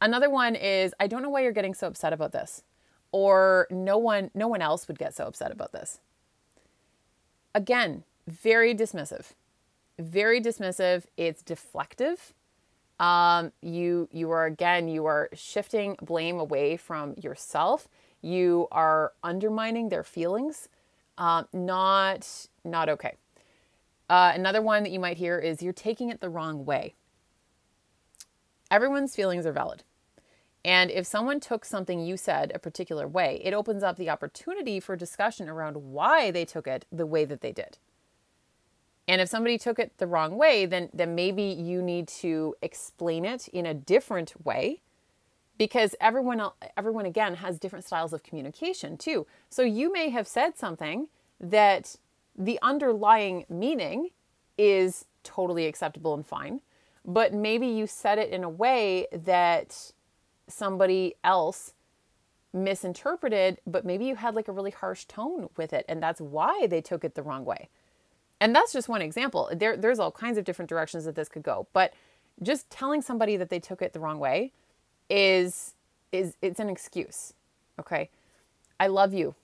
Another 0.00 0.30
one 0.30 0.54
is 0.54 0.94
I 1.00 1.06
don't 1.06 1.22
know 1.22 1.30
why 1.30 1.42
you're 1.42 1.52
getting 1.52 1.74
so 1.74 1.86
upset 1.86 2.12
about 2.12 2.32
this 2.32 2.62
or 3.12 3.66
no 3.70 3.98
one 3.98 4.30
no 4.34 4.48
one 4.48 4.62
else 4.62 4.88
would 4.88 4.98
get 4.98 5.14
so 5.14 5.26
upset 5.26 5.50
about 5.52 5.72
this. 5.72 6.00
Again, 7.54 8.04
very 8.26 8.74
dismissive 8.74 9.32
very 9.98 10.40
dismissive 10.40 11.04
it's 11.16 11.42
deflective 11.42 12.32
um, 12.98 13.52
you 13.62 14.08
you 14.12 14.30
are 14.30 14.46
again 14.46 14.88
you 14.88 15.06
are 15.06 15.28
shifting 15.32 15.96
blame 16.02 16.38
away 16.38 16.76
from 16.76 17.14
yourself 17.22 17.88
you 18.22 18.68
are 18.72 19.12
undermining 19.22 19.88
their 19.88 20.02
feelings 20.02 20.68
um, 21.18 21.46
not 21.52 22.48
not 22.64 22.88
okay 22.88 23.14
uh, 24.10 24.32
another 24.34 24.62
one 24.62 24.82
that 24.84 24.92
you 24.92 25.00
might 25.00 25.18
hear 25.18 25.38
is 25.38 25.62
you're 25.62 25.72
taking 25.72 26.10
it 26.10 26.20
the 26.20 26.30
wrong 26.30 26.64
way 26.64 26.94
everyone's 28.70 29.16
feelings 29.16 29.46
are 29.46 29.52
valid 29.52 29.82
And 30.64 30.90
if 30.92 31.06
someone 31.06 31.40
took 31.40 31.64
something 31.66 32.00
you 32.00 32.16
said 32.16 32.52
a 32.54 32.60
particular 32.60 33.08
way, 33.08 33.40
it 33.44 33.54
opens 33.54 33.82
up 33.82 33.96
the 33.98 34.10
opportunity 34.10 34.80
for 34.80 34.96
discussion 34.96 35.48
around 35.48 35.76
why 35.76 36.30
they 36.30 36.44
took 36.46 36.68
it 36.68 36.86
the 36.92 37.06
way 37.06 37.26
that 37.26 37.40
they 37.42 37.52
did. 37.52 37.78
And 39.08 39.20
if 39.20 39.28
somebody 39.28 39.58
took 39.58 39.78
it 39.78 39.98
the 39.98 40.06
wrong 40.06 40.36
way, 40.38 40.66
then 40.66 40.90
then 40.94 41.14
maybe 41.14 41.42
you 41.42 41.82
need 41.82 42.08
to 42.08 42.56
explain 42.62 43.24
it 43.24 43.48
in 43.48 43.66
a 43.66 43.74
different 43.74 44.34
way 44.46 44.82
because 45.58 45.94
everyone 46.00 46.40
everyone 46.76 47.06
again 47.06 47.36
has 47.36 47.58
different 47.58 47.84
styles 47.86 48.12
of 48.12 48.22
communication 48.22 48.96
too. 48.98 49.26
So 49.50 49.62
you 49.62 49.92
may 49.92 50.10
have 50.10 50.28
said 50.28 50.58
something 50.58 51.08
that 51.40 51.96
the 52.36 52.58
underlying 52.62 53.44
meaning 53.48 54.10
is 54.58 55.06
totally 55.22 55.66
acceptable 55.66 56.14
and 56.14 56.26
fine, 56.26 56.60
but 57.04 57.32
maybe 57.32 57.66
you 57.66 57.86
said 57.86 58.18
it 58.18 58.30
in 58.30 58.44
a 58.44 58.48
way 58.48 59.06
that 59.12 59.92
somebody 60.48 61.14
else 61.24 61.72
misinterpreted, 62.52 63.60
but 63.66 63.84
maybe 63.84 64.06
you 64.06 64.14
had 64.16 64.34
like 64.34 64.48
a 64.48 64.52
really 64.52 64.70
harsh 64.70 65.04
tone 65.04 65.48
with 65.56 65.72
it, 65.72 65.84
and 65.88 66.02
that's 66.02 66.20
why 66.20 66.66
they 66.66 66.80
took 66.80 67.04
it 67.04 67.14
the 67.14 67.22
wrong 67.22 67.44
way. 67.44 67.68
And 68.40 68.54
that's 68.54 68.72
just 68.72 68.88
one 68.88 69.02
example. 69.02 69.50
There, 69.54 69.76
there's 69.76 69.98
all 69.98 70.12
kinds 70.12 70.38
of 70.38 70.44
different 70.44 70.68
directions 70.68 71.04
that 71.04 71.14
this 71.14 71.28
could 71.28 71.42
go, 71.42 71.66
but 71.72 71.94
just 72.42 72.68
telling 72.70 73.00
somebody 73.00 73.36
that 73.36 73.48
they 73.48 73.58
took 73.58 73.80
it 73.80 73.92
the 73.92 74.00
wrong 74.00 74.18
way 74.18 74.52
is 75.08 75.74
is 76.12 76.36
it's 76.42 76.60
an 76.60 76.68
excuse. 76.68 77.34
Okay, 77.80 78.10
I 78.78 78.86
love 78.88 79.12
you. 79.12 79.34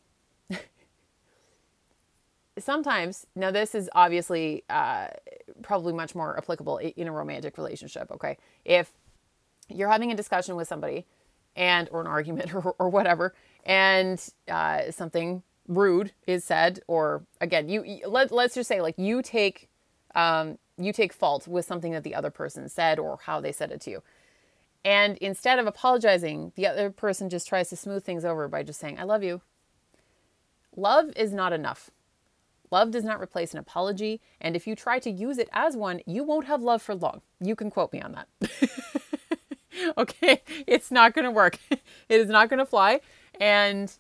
Sometimes 2.59 3.27
now 3.35 3.51
this 3.51 3.75
is 3.75 3.89
obviously 3.95 4.65
uh, 4.69 5.09
probably 5.63 5.93
much 5.93 6.15
more 6.15 6.37
applicable 6.37 6.79
in 6.79 7.09
a 7.09 7.13
romantic 7.13 7.57
relationship. 7.57 8.11
Okay, 8.11 8.37
if 8.65 8.91
you're 9.69 9.91
having 9.91 10.13
a 10.13 10.15
discussion 10.15 10.57
with 10.57 10.69
somebody 10.69 11.07
and 11.57 11.89
or 11.93 12.01
an 12.01 12.07
argument 12.07 12.55
or, 12.55 12.75
or 12.79 12.89
whatever 12.89 13.35
and 13.65 14.29
uh, 14.49 14.91
something 14.91 15.43
rude 15.69 16.13
is 16.27 16.45
said 16.45 16.81
or 16.87 17.25
again 17.41 17.69
you 17.69 18.01
let, 18.07 18.33
let's 18.33 18.55
just 18.55 18.69
say 18.69 18.81
like 18.81 18.99
you 18.99 19.23
take 19.23 19.69
um, 20.15 20.59
you 20.77 20.93
take 20.93 21.13
fault 21.13 21.47
with 21.47 21.65
something 21.65 21.93
that 21.93 22.03
the 22.03 22.15
other 22.15 22.31
person 22.31 22.69
said 22.69 22.99
or 22.99 23.19
how 23.25 23.41
they 23.41 23.53
said 23.53 23.71
it 23.71 23.81
to 23.81 23.91
you 23.91 24.03
and 24.85 25.17
instead 25.19 25.59
of 25.59 25.67
apologizing 25.67 26.53
the 26.57 26.67
other 26.67 26.91
person 26.91 27.31
just 27.31 27.47
tries 27.47 27.69
to 27.69 27.77
smooth 27.77 28.05
things 28.05 28.25
over 28.25 28.49
by 28.49 28.63
just 28.63 28.81
saying 28.81 28.99
i 28.99 29.05
love 29.05 29.23
you 29.23 29.41
love 30.77 31.11
is 31.17 31.33
not 31.33 31.53
enough 31.53 31.91
love 32.73 32.91
does 32.91 33.05
not 33.05 33.21
replace 33.21 33.53
an 33.53 33.59
apology 33.61 34.21
and 34.41 34.57
if 34.57 34.67
you 34.67 34.75
try 34.75 34.99
to 34.99 35.11
use 35.11 35.39
it 35.39 35.49
as 35.53 35.77
one 35.77 36.01
you 36.07 36.25
won't 36.25 36.47
have 36.47 36.63
love 36.63 36.83
for 36.83 36.95
long 36.95 37.21
you 37.41 37.55
can 37.55 37.71
quote 37.71 37.93
me 37.93 38.01
on 38.01 38.13
that 38.13 38.27
okay, 39.97 40.43
it's 40.67 40.91
not 40.91 41.15
going 41.15 41.25
to 41.25 41.31
work. 41.31 41.59
it 41.71 41.83
is 42.09 42.29
not 42.29 42.49
going 42.49 42.59
to 42.59 42.67
fly, 42.67 43.01
and 43.41 43.93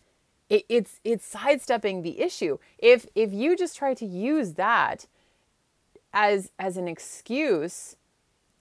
it, 0.49 0.65
it's 0.69 1.01
it's 1.05 1.27
sidestepping 1.27 2.03
the 2.03 2.21
issue. 2.21 2.59
If 2.79 3.07
if 3.15 3.33
you 3.33 3.57
just 3.57 3.77
try 3.77 3.95
to 3.95 4.07
use 4.07 4.55
that 4.55 5.07
as 6.13 6.51
as 6.59 6.77
an 6.77 6.89
excuse 6.89 7.97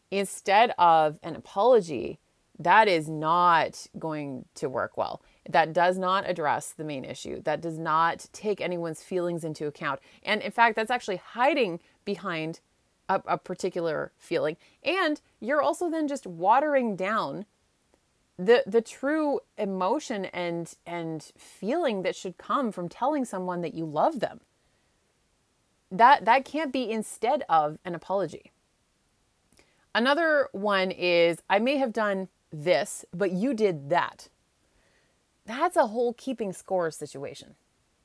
instead 0.09 0.73
of 0.77 1.19
an 1.23 1.35
apology, 1.35 2.19
that 2.59 2.87
is 2.87 3.09
not 3.09 3.87
going 3.97 4.45
to 4.55 4.69
work 4.69 4.97
well. 4.97 5.21
That 5.49 5.73
does 5.73 5.97
not 5.97 6.29
address 6.29 6.71
the 6.71 6.83
main 6.83 7.03
issue. 7.03 7.41
That 7.41 7.61
does 7.61 7.77
not 7.77 8.27
take 8.31 8.61
anyone's 8.61 9.01
feelings 9.01 9.43
into 9.43 9.67
account. 9.67 9.99
And 10.23 10.41
in 10.41 10.51
fact, 10.51 10.75
that's 10.75 10.91
actually 10.91 11.17
hiding 11.17 11.79
behind 12.05 12.59
a, 13.09 13.21
a 13.25 13.37
particular 13.37 14.11
feeling. 14.17 14.57
And 14.83 15.19
you're 15.39 15.61
also 15.61 15.89
then 15.89 16.07
just 16.07 16.27
watering 16.27 16.95
down 16.95 17.45
the 18.37 18.63
the 18.65 18.81
true 18.81 19.39
emotion 19.57 20.25
and 20.25 20.73
and 20.85 21.31
feeling 21.37 22.01
that 22.01 22.15
should 22.15 22.37
come 22.37 22.71
from 22.71 22.89
telling 22.89 23.23
someone 23.23 23.61
that 23.61 23.73
you 23.73 23.85
love 23.85 24.19
them 24.19 24.39
that 25.91 26.25
that 26.25 26.45
can't 26.45 26.73
be 26.73 26.89
instead 26.89 27.43
of 27.49 27.77
an 27.85 27.93
apology 27.93 28.51
another 29.93 30.49
one 30.53 30.89
is 30.89 31.41
i 31.49 31.59
may 31.59 31.77
have 31.77 31.93
done 31.93 32.29
this 32.51 33.05
but 33.13 33.31
you 33.31 33.53
did 33.53 33.89
that 33.89 34.29
that's 35.45 35.75
a 35.77 35.87
whole 35.87 36.13
keeping 36.13 36.53
score 36.53 36.91
situation 36.91 37.55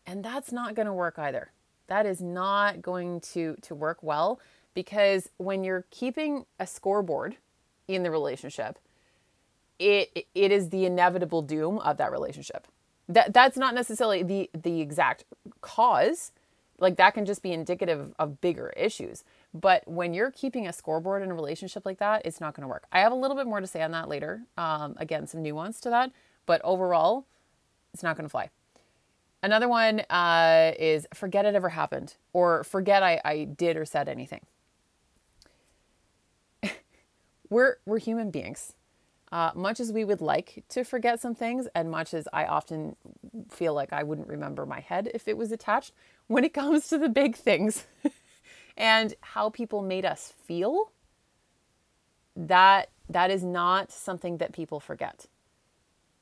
and 0.07 0.25
that's 0.25 0.53
not 0.53 0.75
going 0.75 0.87
to 0.87 0.93
work 0.93 1.19
either 1.19 1.53
that 1.89 2.07
is 2.07 2.21
not 2.21 2.83
going 2.83 3.21
to 3.21 3.57
to 3.63 3.75
work 3.75 3.99
well 4.03 4.41
because 4.75 5.31
when 5.39 5.65
you're 5.65 5.87
keeping 5.91 6.45
a 6.61 6.67
scoreboard 6.67 7.37
in 7.89 8.03
the 8.03 8.11
relationship, 8.11 8.79
it 9.79 10.27
it 10.35 10.53
is 10.53 10.71
the 10.71 10.85
inevitable 10.85 11.43
doom 11.43 11.79
of 11.79 11.97
that 11.99 12.13
relationship. 12.13 12.67
That 13.09 13.33
that's 13.33 13.57
not 13.57 13.75
necessarily 13.75 14.23
the 14.23 14.51
the 14.53 14.81
exact 14.81 15.25
cause. 15.61 16.33
Like 16.79 16.97
that 16.97 17.15
can 17.15 17.25
just 17.25 17.43
be 17.43 17.53
indicative 17.53 18.15
of 18.19 18.41
bigger 18.43 18.73
issues. 18.77 19.25
But 19.55 19.89
when 19.89 20.13
you're 20.13 20.31
keeping 20.31 20.67
a 20.67 20.73
scoreboard 20.75 21.23
in 21.23 21.31
a 21.31 21.35
relationship 21.35 21.87
like 21.87 21.99
that, 22.01 22.27
it's 22.27 22.39
not 22.39 22.55
going 22.55 22.63
to 22.63 22.69
work. 22.69 22.85
I 22.93 23.01
have 23.01 23.13
a 23.13 23.17
little 23.17 23.37
bit 23.37 23.47
more 23.47 23.63
to 23.63 23.67
say 23.67 23.81
on 23.83 23.93
that 23.93 24.11
later. 24.11 24.43
Um, 24.59 24.95
again, 24.99 25.27
some 25.27 25.43
nuance 25.43 25.81
to 25.81 25.91
that, 25.91 26.13
but 26.47 26.61
overall, 26.65 27.27
it's 27.93 28.03
not 28.03 28.17
going 28.17 28.25
to 28.25 28.31
fly. 28.31 28.51
Another 29.43 29.69
one 29.69 30.01
uh, 30.11 30.73
is 30.79 31.07
forget 31.15 31.45
it 31.45 31.55
ever 31.55 31.69
happened 31.69 32.17
or 32.33 32.65
forget 32.65 33.03
I, 33.03 33.21
I 33.25 33.45
did 33.45 33.77
or 33.77 33.85
said 33.85 34.09
anything 34.09 34.41
we're 37.51 37.77
we're 37.85 37.99
human 37.99 38.31
beings. 38.31 38.75
Uh, 39.33 39.51
much 39.57 39.81
as 39.81 39.93
we 39.93 40.05
would 40.05 40.21
like 40.21 40.63
to 40.69 40.85
forget 40.85 41.21
some 41.21 41.35
things, 41.35 41.67
and 41.75 41.91
much 41.91 42.15
as 42.15 42.29
I 42.33 42.45
often 42.45 42.95
feel 43.51 43.75
like 43.75 43.93
I 43.93 44.05
wouldn't 44.05 44.29
remember 44.29 44.65
my 44.65 44.79
head 44.81 45.11
if 45.15 45.27
it 45.27 45.37
was 45.37 45.51
attached, 45.51 45.93
when 46.29 46.45
it 46.45 46.55
comes 46.55 46.89
to 46.89 46.99
the 46.99 47.09
big 47.09 47.35
things 47.35 47.87
and 48.77 49.15
how 49.21 49.51
people 49.51 49.83
made 49.83 50.05
us 50.05 50.33
feel, 50.47 50.93
that 52.37 52.91
that 53.11 53.31
is 53.31 53.43
not 53.43 53.91
something 53.91 54.39
that 54.39 54.53
people 54.53 54.79
forget. 54.79 55.27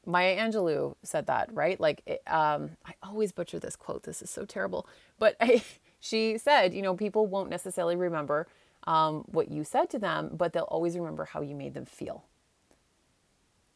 Maya 0.06 0.36
Angelou 0.36 0.96
said 1.02 1.26
that, 1.26 1.52
right? 1.52 1.78
Like, 1.80 2.22
um, 2.26 2.70
I 2.86 2.94
always 3.02 3.32
butcher 3.32 3.58
this 3.58 3.76
quote. 3.76 4.04
This 4.04 4.22
is 4.22 4.30
so 4.30 4.44
terrible. 4.44 4.86
But 5.18 5.36
I, 5.40 5.62
she 6.00 6.38
said, 6.38 6.74
you 6.74 6.82
know, 6.82 6.94
people 6.94 7.26
won't 7.26 7.50
necessarily 7.50 7.96
remember 7.96 8.46
um, 8.86 9.24
what 9.26 9.50
you 9.50 9.64
said 9.64 9.90
to 9.90 9.98
them, 9.98 10.30
but 10.32 10.52
they'll 10.52 10.64
always 10.64 10.96
remember 10.96 11.24
how 11.24 11.40
you 11.40 11.54
made 11.54 11.74
them 11.74 11.86
feel. 11.86 12.24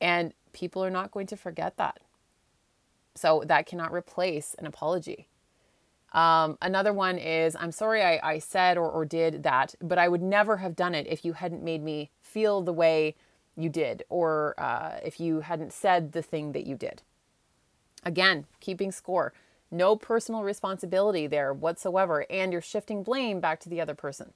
And 0.00 0.32
people 0.52 0.84
are 0.84 0.90
not 0.90 1.10
going 1.10 1.26
to 1.28 1.36
forget 1.36 1.76
that. 1.78 2.00
So 3.14 3.42
that 3.46 3.66
cannot 3.66 3.92
replace 3.92 4.54
an 4.58 4.66
apology. 4.66 5.26
Um, 6.12 6.56
another 6.62 6.92
one 6.92 7.18
is 7.18 7.56
I'm 7.58 7.72
sorry 7.72 8.02
I, 8.02 8.20
I 8.22 8.38
said 8.38 8.78
or, 8.78 8.90
or 8.90 9.04
did 9.04 9.42
that, 9.42 9.74
but 9.82 9.98
I 9.98 10.08
would 10.08 10.22
never 10.22 10.58
have 10.58 10.74
done 10.74 10.94
it 10.94 11.06
if 11.06 11.24
you 11.24 11.34
hadn't 11.34 11.62
made 11.62 11.82
me 11.82 12.10
feel 12.22 12.62
the 12.62 12.72
way 12.72 13.14
you 13.58 13.68
did 13.68 14.04
or 14.08 14.54
uh, 14.58 14.98
if 15.04 15.20
you 15.20 15.40
hadn't 15.40 15.72
said 15.72 16.12
the 16.12 16.22
thing 16.22 16.52
that 16.52 16.66
you 16.66 16.76
did. 16.76 17.02
Again, 18.04 18.46
keeping 18.60 18.92
score. 18.92 19.32
No 19.70 19.96
personal 19.96 20.44
responsibility 20.44 21.26
there 21.26 21.52
whatsoever, 21.52 22.24
and 22.30 22.52
you're 22.52 22.62
shifting 22.62 23.02
blame 23.02 23.40
back 23.40 23.60
to 23.60 23.68
the 23.68 23.80
other 23.80 23.94
person. 23.94 24.32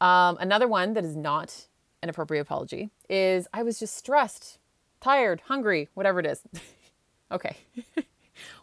Um, 0.00 0.36
another 0.40 0.68
one 0.68 0.92
that 0.94 1.04
is 1.04 1.16
not 1.16 1.66
an 2.02 2.08
appropriate 2.08 2.42
apology 2.42 2.90
is 3.08 3.48
I 3.52 3.62
was 3.62 3.78
just 3.78 3.96
stressed, 3.96 4.58
tired, 5.00 5.42
hungry, 5.46 5.88
whatever 5.94 6.20
it 6.20 6.26
is. 6.26 6.42
okay. 7.32 7.56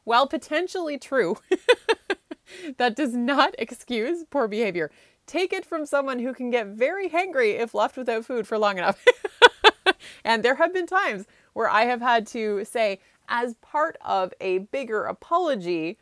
While 0.04 0.28
potentially 0.28 0.98
true, 0.98 1.38
that 2.78 2.96
does 2.96 3.14
not 3.14 3.56
excuse 3.58 4.26
poor 4.30 4.48
behavior. 4.48 4.92
Take 5.30 5.54
it 5.54 5.64
from 5.64 5.86
someone 5.86 6.18
who 6.18 6.34
can 6.34 6.50
get 6.50 6.66
very 6.66 7.08
hangry 7.08 7.60
if 7.60 7.76
left 7.76 7.98
without 7.98 8.26
food 8.26 8.48
for 8.48 8.58
long 8.58 8.80
enough. 8.80 9.06
and 10.24 10.42
there 10.42 10.56
have 10.56 10.74
been 10.74 10.88
times 10.88 11.28
where 11.54 11.70
I 11.70 11.84
have 11.84 12.02
had 12.02 12.26
to 12.30 12.66
say, 12.66 13.00
as 13.28 13.54
part 13.62 13.96
of 14.04 14.34
a 14.42 14.58
bigger 14.58 15.04
apology, 15.04 16.00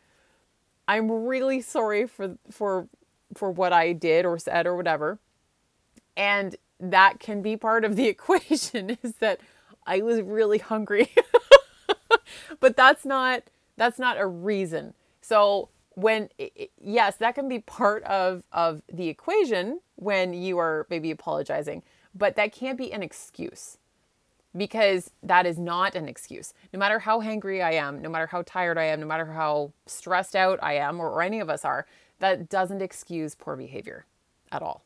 I'm 0.87 1.11
really 1.11 1.59
sorry 1.59 2.07
for 2.07 2.37
for 2.49 2.87
for 3.33 3.51
what 3.51 3.73
I 3.73 3.91
did 3.91 4.25
or 4.25 4.39
said 4.39 4.65
or 4.65 4.77
whatever. 4.77 5.19
And 6.15 6.55
that 6.79 7.19
can 7.19 7.41
be 7.41 7.57
part 7.57 7.83
of 7.83 7.97
the 7.97 8.07
equation 8.07 8.97
is 9.03 9.15
that 9.15 9.41
I 9.85 10.03
was 10.03 10.21
really 10.21 10.59
hungry. 10.59 11.13
but 12.61 12.77
that's 12.77 13.03
not 13.03 13.43
that's 13.75 13.99
not 13.99 14.17
a 14.17 14.25
reason. 14.25 14.93
So 15.19 15.67
when 15.97 16.29
yes, 16.79 17.15
that 17.15 17.33
can 17.33 17.49
be 17.49 17.57
part 17.57 18.03
of 18.03 18.43
of 18.51 18.83
the 18.87 19.07
equation 19.07 19.79
when 19.95 20.31
you 20.31 20.59
are 20.59 20.85
maybe 20.91 21.09
apologizing, 21.09 21.81
but 22.13 22.35
that 22.35 22.53
can't 22.53 22.77
be 22.77 22.93
an 22.93 23.01
excuse. 23.01 23.79
Because 24.55 25.09
that 25.23 25.45
is 25.45 25.57
not 25.57 25.95
an 25.95 26.07
excuse. 26.07 26.53
No 26.71 26.79
matter 26.79 26.99
how 26.99 27.21
hangry 27.21 27.63
I 27.63 27.73
am, 27.73 28.01
no 28.01 28.09
matter 28.09 28.27
how 28.27 28.43
tired 28.43 28.77
I 28.77 28.85
am, 28.85 28.99
no 28.99 29.07
matter 29.07 29.25
how 29.25 29.71
stressed 29.87 30.35
out 30.35 30.59
I 30.61 30.73
am, 30.73 30.99
or, 30.99 31.09
or 31.09 31.21
any 31.21 31.39
of 31.39 31.49
us 31.49 31.65
are, 31.65 31.85
that 32.19 32.47
doesn't 32.47 32.81
excuse 32.81 33.33
poor 33.33 33.55
behavior 33.55 34.05
at 34.51 34.61
all. 34.61 34.83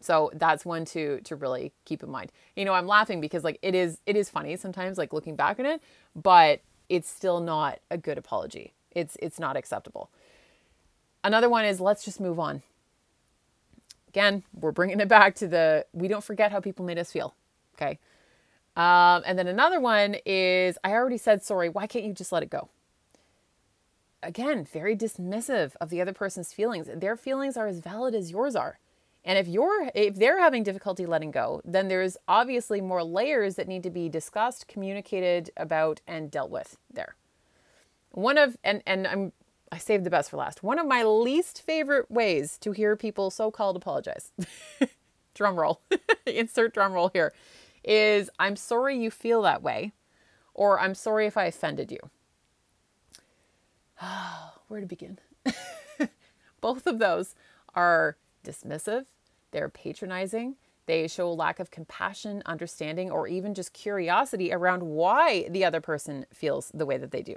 So 0.00 0.30
that's 0.34 0.66
one 0.66 0.84
to 0.86 1.20
to 1.22 1.34
really 1.34 1.72
keep 1.86 2.02
in 2.02 2.10
mind. 2.10 2.30
You 2.56 2.66
know, 2.66 2.74
I'm 2.74 2.86
laughing 2.86 3.22
because 3.22 3.42
like 3.42 3.58
it 3.62 3.74
is 3.74 4.00
it 4.04 4.16
is 4.16 4.28
funny 4.28 4.56
sometimes 4.56 4.98
like 4.98 5.14
looking 5.14 5.34
back 5.34 5.58
on 5.58 5.64
it, 5.64 5.80
but 6.14 6.60
it's 6.90 7.08
still 7.08 7.40
not 7.40 7.80
a 7.90 7.96
good 7.96 8.18
apology. 8.18 8.74
It's 8.90 9.16
it's 9.22 9.38
not 9.40 9.56
acceptable. 9.56 10.10
Another 11.24 11.48
one 11.48 11.64
is 11.64 11.80
let's 11.80 12.04
just 12.04 12.20
move 12.20 12.38
on. 12.38 12.62
Again, 14.08 14.42
we're 14.58 14.72
bringing 14.72 15.00
it 15.00 15.08
back 15.08 15.34
to 15.36 15.48
the 15.48 15.86
we 15.92 16.08
don't 16.08 16.24
forget 16.24 16.52
how 16.52 16.60
people 16.60 16.84
made 16.84 16.98
us 16.98 17.10
feel. 17.10 17.34
Okay. 17.76 17.98
Um, 18.76 19.22
and 19.26 19.38
then 19.38 19.46
another 19.46 19.80
one 19.80 20.16
is 20.24 20.78
I 20.82 20.92
already 20.92 21.18
said 21.18 21.42
sorry. 21.42 21.68
Why 21.68 21.86
can't 21.86 22.04
you 22.04 22.12
just 22.12 22.32
let 22.32 22.42
it 22.42 22.50
go? 22.50 22.68
Again, 24.22 24.64
very 24.64 24.96
dismissive 24.96 25.72
of 25.80 25.90
the 25.90 26.00
other 26.00 26.12
person's 26.12 26.52
feelings. 26.52 26.88
Their 26.94 27.16
feelings 27.16 27.56
are 27.56 27.66
as 27.66 27.80
valid 27.80 28.14
as 28.14 28.30
yours 28.30 28.54
are. 28.54 28.78
And 29.24 29.38
if 29.38 29.46
you're 29.46 29.90
if 29.94 30.16
they're 30.16 30.40
having 30.40 30.62
difficulty 30.62 31.06
letting 31.06 31.30
go, 31.30 31.60
then 31.64 31.88
there's 31.88 32.16
obviously 32.26 32.80
more 32.80 33.04
layers 33.04 33.54
that 33.54 33.68
need 33.68 33.82
to 33.84 33.90
be 33.90 34.08
discussed, 34.08 34.66
communicated 34.68 35.50
about 35.56 36.00
and 36.06 36.30
dealt 36.30 36.50
with 36.50 36.76
there. 36.92 37.14
One 38.10 38.36
of 38.36 38.56
and 38.64 38.82
and 38.86 39.06
I'm 39.06 39.32
I 39.72 39.78
saved 39.78 40.04
the 40.04 40.10
best 40.10 40.28
for 40.30 40.36
last. 40.36 40.62
One 40.62 40.78
of 40.78 40.86
my 40.86 41.02
least 41.02 41.62
favorite 41.62 42.10
ways 42.10 42.58
to 42.58 42.72
hear 42.72 42.94
people 42.94 43.30
so-called 43.30 43.74
apologize. 43.74 44.30
drum 45.34 45.58
roll. 45.58 45.80
Insert 46.26 46.74
drum 46.74 46.92
roll 46.92 47.08
here 47.08 47.32
is 47.82 48.28
I'm 48.38 48.54
sorry 48.54 48.98
you 48.98 49.10
feel 49.10 49.40
that 49.42 49.62
way 49.62 49.92
or 50.54 50.78
I'm 50.78 50.94
sorry 50.94 51.26
if 51.26 51.38
I 51.38 51.46
offended 51.46 51.90
you. 51.90 51.98
Where 54.68 54.80
to 54.80 54.86
begin? 54.86 55.18
Both 56.60 56.86
of 56.86 56.98
those 56.98 57.34
are 57.74 58.18
dismissive, 58.44 59.06
they're 59.52 59.70
patronizing, 59.70 60.56
they 60.86 61.08
show 61.08 61.28
a 61.28 61.32
lack 61.32 61.60
of 61.60 61.70
compassion, 61.70 62.42
understanding, 62.44 63.10
or 63.10 63.26
even 63.26 63.54
just 63.54 63.72
curiosity 63.72 64.52
around 64.52 64.82
why 64.82 65.48
the 65.48 65.64
other 65.64 65.80
person 65.80 66.26
feels 66.32 66.70
the 66.74 66.84
way 66.84 66.98
that 66.98 67.10
they 67.10 67.22
do. 67.22 67.36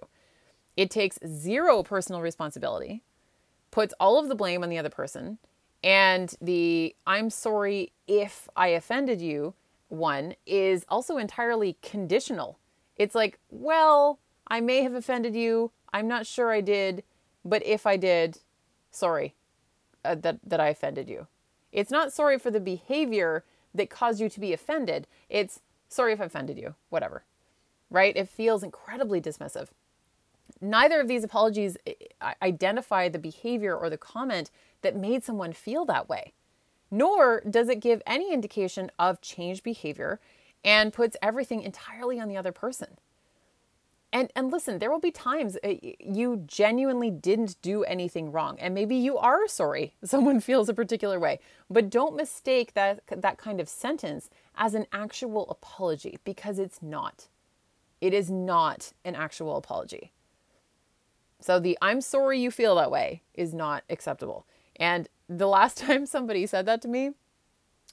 It 0.75 0.89
takes 0.91 1.19
zero 1.25 1.83
personal 1.83 2.21
responsibility, 2.21 3.03
puts 3.71 3.93
all 3.99 4.19
of 4.19 4.29
the 4.29 4.35
blame 4.35 4.63
on 4.63 4.69
the 4.69 4.77
other 4.77 4.89
person, 4.89 5.37
and 5.83 6.33
the 6.41 6.95
I'm 7.05 7.29
sorry 7.29 7.91
if 8.07 8.49
I 8.55 8.69
offended 8.69 9.21
you 9.21 9.53
one 9.87 10.35
is 10.45 10.85
also 10.89 11.17
entirely 11.17 11.77
conditional. 11.81 12.59
It's 12.97 13.15
like, 13.15 13.39
well, 13.49 14.19
I 14.47 14.61
may 14.61 14.81
have 14.83 14.93
offended 14.93 15.35
you. 15.35 15.71
I'm 15.93 16.07
not 16.07 16.25
sure 16.25 16.51
I 16.51 16.61
did, 16.61 17.03
but 17.43 17.65
if 17.65 17.85
I 17.85 17.97
did, 17.97 18.39
sorry 18.91 19.35
uh, 20.03 20.15
that, 20.15 20.39
that 20.43 20.59
I 20.59 20.69
offended 20.69 21.09
you. 21.09 21.27
It's 21.71 21.91
not 21.91 22.13
sorry 22.13 22.39
for 22.39 22.51
the 22.51 22.59
behavior 22.59 23.43
that 23.73 23.89
caused 23.89 24.19
you 24.19 24.29
to 24.29 24.39
be 24.39 24.53
offended. 24.53 25.07
It's 25.29 25.59
sorry 25.89 26.13
if 26.13 26.21
I 26.21 26.25
offended 26.25 26.57
you, 26.57 26.75
whatever. 26.89 27.23
Right? 27.89 28.15
It 28.15 28.29
feels 28.29 28.63
incredibly 28.63 29.21
dismissive. 29.21 29.67
Neither 30.61 30.99
of 30.99 31.07
these 31.07 31.23
apologies 31.23 31.77
identify 32.41 33.09
the 33.09 33.19
behavior 33.19 33.75
or 33.75 33.89
the 33.89 33.97
comment 33.97 34.51
that 34.81 34.95
made 34.95 35.23
someone 35.23 35.53
feel 35.53 35.85
that 35.85 36.07
way, 36.07 36.33
nor 36.89 37.41
does 37.49 37.69
it 37.69 37.79
give 37.79 38.01
any 38.05 38.33
indication 38.33 38.91
of 38.97 39.21
changed 39.21 39.63
behavior 39.63 40.19
and 40.63 40.93
puts 40.93 41.17
everything 41.21 41.61
entirely 41.61 42.19
on 42.19 42.27
the 42.27 42.37
other 42.37 42.51
person. 42.51 42.97
And 44.13 44.31
and 44.33 44.49
listen, 44.49 44.79
there 44.79 44.89
will 44.91 44.99
be 44.99 45.11
times 45.11 45.57
uh, 45.63 45.73
you 45.99 46.43
genuinely 46.47 47.11
didn't 47.11 47.61
do 47.61 47.83
anything 47.83 48.31
wrong 48.31 48.57
and 48.59 48.73
maybe 48.73 48.95
you 48.95 49.17
are 49.17 49.45
sorry 49.47 49.95
someone 50.03 50.39
feels 50.39 50.69
a 50.69 50.73
particular 50.73 51.19
way, 51.19 51.39
but 51.69 51.89
don't 51.89 52.15
mistake 52.15 52.73
that 52.75 53.01
that 53.07 53.37
kind 53.37 53.59
of 53.59 53.67
sentence 53.67 54.29
as 54.55 54.73
an 54.73 54.85
actual 54.93 55.49
apology 55.49 56.17
because 56.23 56.59
it's 56.59 56.81
not. 56.81 57.27
It 57.99 58.13
is 58.13 58.31
not 58.31 58.93
an 59.03 59.15
actual 59.15 59.57
apology. 59.57 60.11
So 61.39 61.59
the 61.59 61.77
I'm 61.81 62.01
sorry 62.01 62.39
you 62.39 62.51
feel 62.51 62.75
that 62.75 62.91
way 62.91 63.21
is 63.33 63.53
not 63.53 63.83
acceptable. 63.89 64.45
And 64.77 65.07
the 65.29 65.47
last 65.47 65.77
time 65.85 66.05
somebody 66.05 66.45
said 66.45 66.65
that 66.65 66.81
to 66.83 66.87
me, 66.87 67.11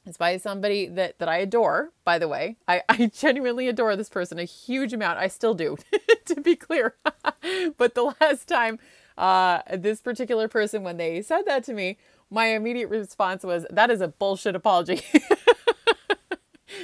it's 0.04 0.16
by 0.16 0.36
somebody 0.36 0.86
that, 0.88 1.18
that 1.20 1.28
I 1.28 1.38
adore, 1.38 1.92
by 2.04 2.18
the 2.18 2.26
way. 2.26 2.56
I, 2.66 2.82
I 2.88 3.06
genuinely 3.06 3.68
adore 3.68 3.96
this 3.96 4.08
person 4.08 4.38
a 4.38 4.44
huge 4.44 4.92
amount. 4.92 5.18
I 5.18 5.28
still 5.28 5.54
do, 5.54 5.76
to 6.26 6.40
be 6.40 6.56
clear. 6.56 6.96
but 7.76 7.94
the 7.94 8.14
last 8.20 8.48
time 8.48 8.78
uh, 9.16 9.60
this 9.72 10.00
particular 10.00 10.48
person, 10.48 10.82
when 10.82 10.96
they 10.96 11.22
said 11.22 11.42
that 11.46 11.64
to 11.64 11.72
me, 11.72 11.98
my 12.30 12.46
immediate 12.46 12.88
response 12.88 13.44
was, 13.44 13.66
that 13.70 13.90
is 13.90 14.00
a 14.00 14.08
bullshit 14.08 14.56
apology. 14.56 15.02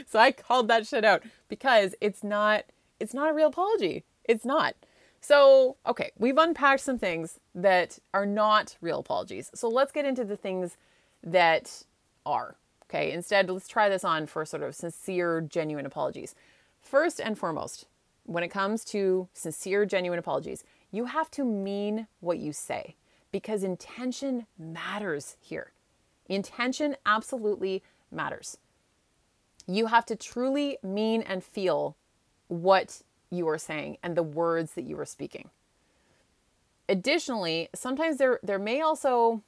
so 0.06 0.18
I 0.18 0.30
called 0.30 0.68
that 0.68 0.87
shit 0.87 1.04
out 1.04 1.22
because 1.48 1.94
it's 2.00 2.22
not, 2.22 2.64
it's 3.00 3.14
not 3.14 3.30
a 3.30 3.35
real 3.35 3.48
apology. 3.48 4.04
It's 4.24 4.44
not. 4.44 4.74
So, 5.20 5.76
okay, 5.87 6.12
we've 6.18 6.38
unpacked 6.38 6.81
some 6.81 6.98
things 6.98 7.40
that 7.54 7.98
are 8.14 8.26
not 8.26 8.76
real 8.81 9.00
apologies. 9.00 9.50
So 9.54 9.68
let's 9.68 9.92
get 9.92 10.04
into 10.04 10.24
the 10.24 10.37
things 10.37 10.76
that 11.22 11.83
are. 12.24 12.57
Okay, 12.85 13.12
instead, 13.12 13.50
let's 13.50 13.68
try 13.68 13.88
this 13.88 14.04
on 14.04 14.26
for 14.26 14.44
sort 14.44 14.62
of 14.62 14.74
sincere, 14.74 15.40
genuine 15.42 15.85
apologies. 15.85 16.35
First 16.81 17.20
and 17.20 17.37
foremost, 17.37 17.87
when 18.24 18.42
it 18.42 18.48
comes 18.48 18.85
to 18.87 19.28
sincere, 19.35 19.85
genuine 19.85 20.18
apologies, 20.18 20.64
you 20.90 21.07
have 21.07 21.31
to 21.33 21.44
mean 21.44 22.07
what 22.20 22.38
you 22.38 22.52
say 22.52 22.94
because 23.31 23.62
intention 23.62 24.46
matters 24.59 25.37
here. 25.40 25.72
Intention 26.28 26.96
absolutely 27.04 27.83
matters. 28.11 28.57
You 29.66 29.87
have 29.87 30.07
to 30.07 30.16
truly 30.16 30.78
mean 30.83 31.22
and 31.22 31.44
feel 31.44 31.96
what 32.48 33.02
you 33.30 33.48
are 33.48 33.58
saying 33.58 33.98
and 34.02 34.16
the 34.16 34.22
words 34.22 34.72
that 34.74 34.84
you 34.84 34.98
are 34.98 35.06
speaking. 35.06 35.50
Additionally, 36.88 37.68
sometimes 37.74 38.16
there 38.18 38.40
there 38.42 38.58
may 38.58 38.80
also 38.80 39.42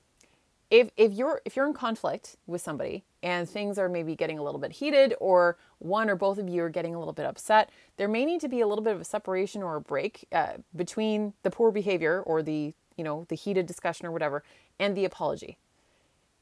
if 0.70 0.90
if 0.96 1.12
you're 1.12 1.40
if 1.44 1.56
you're 1.56 1.66
in 1.66 1.74
conflict 1.74 2.36
with 2.46 2.60
somebody 2.60 3.04
and 3.22 3.48
things 3.48 3.78
are 3.78 3.88
maybe 3.88 4.14
getting 4.14 4.38
a 4.38 4.42
little 4.42 4.60
bit 4.60 4.72
heated 4.72 5.14
or 5.20 5.58
one 5.78 6.08
or 6.08 6.16
both 6.16 6.38
of 6.38 6.48
you 6.48 6.62
are 6.62 6.70
getting 6.70 6.94
a 6.94 6.98
little 6.98 7.12
bit 7.12 7.26
upset 7.26 7.70
there 7.96 8.08
may 8.08 8.24
need 8.24 8.40
to 8.40 8.48
be 8.48 8.60
a 8.60 8.66
little 8.66 8.84
bit 8.84 8.94
of 8.94 9.00
a 9.00 9.04
separation 9.04 9.62
or 9.62 9.76
a 9.76 9.80
break 9.80 10.26
uh, 10.32 10.52
between 10.76 11.32
the 11.42 11.50
poor 11.50 11.70
behavior 11.70 12.22
or 12.24 12.42
the 12.42 12.72
you 12.96 13.04
know 13.04 13.26
the 13.28 13.34
heated 13.34 13.66
discussion 13.66 14.06
or 14.06 14.12
whatever 14.12 14.42
and 14.78 14.96
the 14.96 15.04
apology 15.04 15.58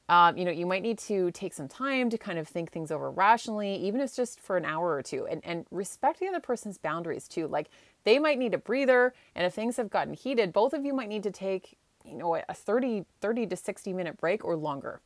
um, 0.09 0.37
you 0.37 0.45
know 0.45 0.51
you 0.51 0.67
might 0.67 0.83
need 0.83 0.99
to 0.99 1.31
take 1.33 1.53
some 1.53 1.69
time 1.69 2.11
to 2.11 2.19
kind 2.19 2.39
of 2.39 2.49
think 2.49 2.71
things 2.71 2.91
over 2.91 3.11
rationally 3.11 3.75
even 3.77 4.01
if 4.01 4.07
it's 4.07 4.17
just 4.17 4.41
for 4.41 4.57
an 4.57 4.65
hour 4.65 4.95
or 4.95 5.03
two 5.03 5.27
and, 5.31 5.41
and 5.45 5.67
respect 5.71 6.21
the 6.21 6.27
other 6.27 6.41
person's 6.41 6.79
boundaries 6.79 7.29
too 7.29 7.47
like 7.47 7.69
they 8.05 8.19
might 8.19 8.39
need 8.39 8.55
a 8.55 8.59
breather 8.59 9.13
and 9.35 9.47
if 9.47 9.55
things 9.55 9.77
have 9.77 9.91
gotten 9.91 10.15
heated 10.15 10.53
both 10.53 10.73
of 10.73 10.85
you 10.85 10.95
might 10.95 11.09
need 11.09 11.23
to 11.23 11.31
take 11.31 11.77
you 12.09 12.17
know, 12.17 12.35
a 12.37 12.55
30, 12.55 13.05
30 13.21 13.47
to 13.47 13.57
60 13.57 13.93
minute 13.93 14.17
break 14.17 14.45
or 14.45 14.57
longer. 14.57 15.01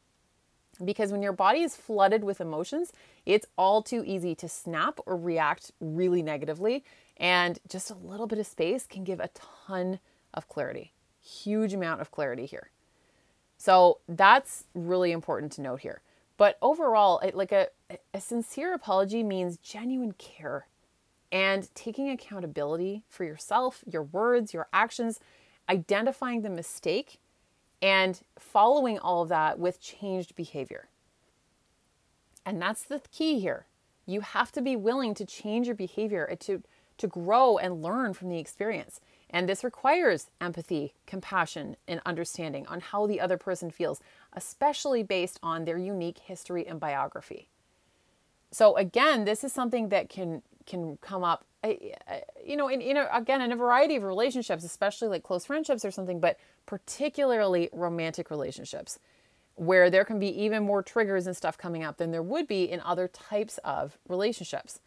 Because 0.85 1.13
when 1.13 1.23
your 1.23 1.33
body 1.33 1.61
is 1.61 1.77
flooded 1.77 2.25
with 2.25 2.41
emotions, 2.41 2.93
it's 3.27 3.47
all 3.59 3.83
too 3.83 4.03
easy 4.07 4.35
to 4.37 4.49
snap 4.49 4.99
or 5.07 5.17
react 5.17 5.71
really 5.81 6.23
negatively. 6.23 6.85
And 7.19 7.59
just 7.69 7.91
a 7.91 7.95
little 7.95 8.27
bit 8.27 8.39
of 8.39 8.47
space 8.47 8.87
can 8.87 9.05
give 9.05 9.21
a 9.21 9.29
ton 9.67 10.01
of 10.33 10.49
clarity, 10.49 10.93
huge 11.21 11.75
amount 11.75 12.01
of 12.01 12.11
clarity 12.11 12.47
here. 12.47 12.72
So 13.63 13.99
that's 14.09 14.65
really 14.75 15.13
important 15.13 15.53
to 15.53 15.61
note 15.61 15.83
here. 15.83 16.03
But 16.37 16.59
overall, 16.61 17.21
it, 17.21 17.37
like 17.37 17.53
a, 17.53 17.69
a 18.13 18.21
sincere 18.21 18.75
apology 18.75 19.23
means 19.23 19.57
genuine 19.59 20.15
care 20.15 20.67
and 21.31 21.73
taking 21.73 22.11
accountability 22.11 23.05
for 23.09 23.23
yourself, 23.23 23.85
your 23.89 24.03
words, 24.03 24.53
your 24.53 24.67
actions, 24.73 25.21
identifying 25.69 26.43
the 26.43 26.51
mistake 26.51 27.21
and 27.81 28.23
following 28.37 28.99
all 28.99 29.23
of 29.23 29.29
that 29.29 29.61
with 29.61 29.81
changed 29.81 30.35
behavior. 30.35 30.89
And 32.45 32.61
that's 32.61 32.83
the 32.83 33.01
key 33.13 33.39
here. 33.39 33.67
You 34.07 34.23
have 34.23 34.51
to 34.53 34.61
be 34.61 34.75
willing 34.75 35.15
to 35.15 35.25
change 35.25 35.69
your 35.69 35.77
behavior 35.77 36.37
to, 36.41 36.65
to 36.99 37.07
grow 37.07 37.59
and 37.59 37.81
learn 37.81 38.13
from 38.13 38.29
the 38.29 38.41
experience. 38.41 39.01
And 39.33 39.49
this 39.49 39.65
requires 39.65 40.29
empathy, 40.41 40.93
compassion, 41.07 41.77
and 41.89 42.03
understanding 42.05 42.67
on 42.67 42.81
how 42.81 43.07
the 43.07 43.19
other 43.19 43.39
person 43.39 43.71
feels, 43.71 44.01
especially 44.35 45.03
based 45.03 45.41
on 45.43 45.65
their 45.65 45.79
unique 45.79 46.19
history 46.19 46.67
and 46.67 46.79
biography. 46.79 47.49
So 48.51 48.77
again, 48.77 49.25
this 49.25 49.43
is 49.43 49.53
something 49.53 49.89
that 49.89 50.09
can 50.11 50.43
can 50.67 50.99
come 51.01 51.25
up 51.25 51.45
eh, 51.65 51.75
eh, 52.07 52.21
you 52.45 52.57
know, 52.57 52.69
in, 52.69 52.81
in 52.81 52.97
a, 52.97 53.09
again, 53.13 53.41
in 53.41 53.51
a 53.51 53.57
variety 53.57 53.97
of 53.97 54.05
relationships, 54.05 54.63
especially 54.63 55.09
like 55.09 55.23
close 55.23 55.47
friendships 55.47 55.85
or 55.85 55.91
something, 55.91 56.21
but 56.21 56.39
particularly 56.67 57.69
romantic 57.73 58.31
relationships, 58.31 59.01
where 59.57 59.91
there 59.91 60.05
can 60.05 60.21
be 60.21 60.29
even 60.29 60.63
more 60.63 60.83
triggers 60.83 61.27
and 61.27 61.37
stuff 61.37 61.59
coming 61.59 61.83
up 61.83 61.97
than 61.97 62.13
there 62.13 62.23
would 62.23 62.47
be 62.47 62.65
in 62.65 62.81
other 62.81 63.09
types 63.09 63.59
of 63.65 63.99
relationships. 64.07 64.81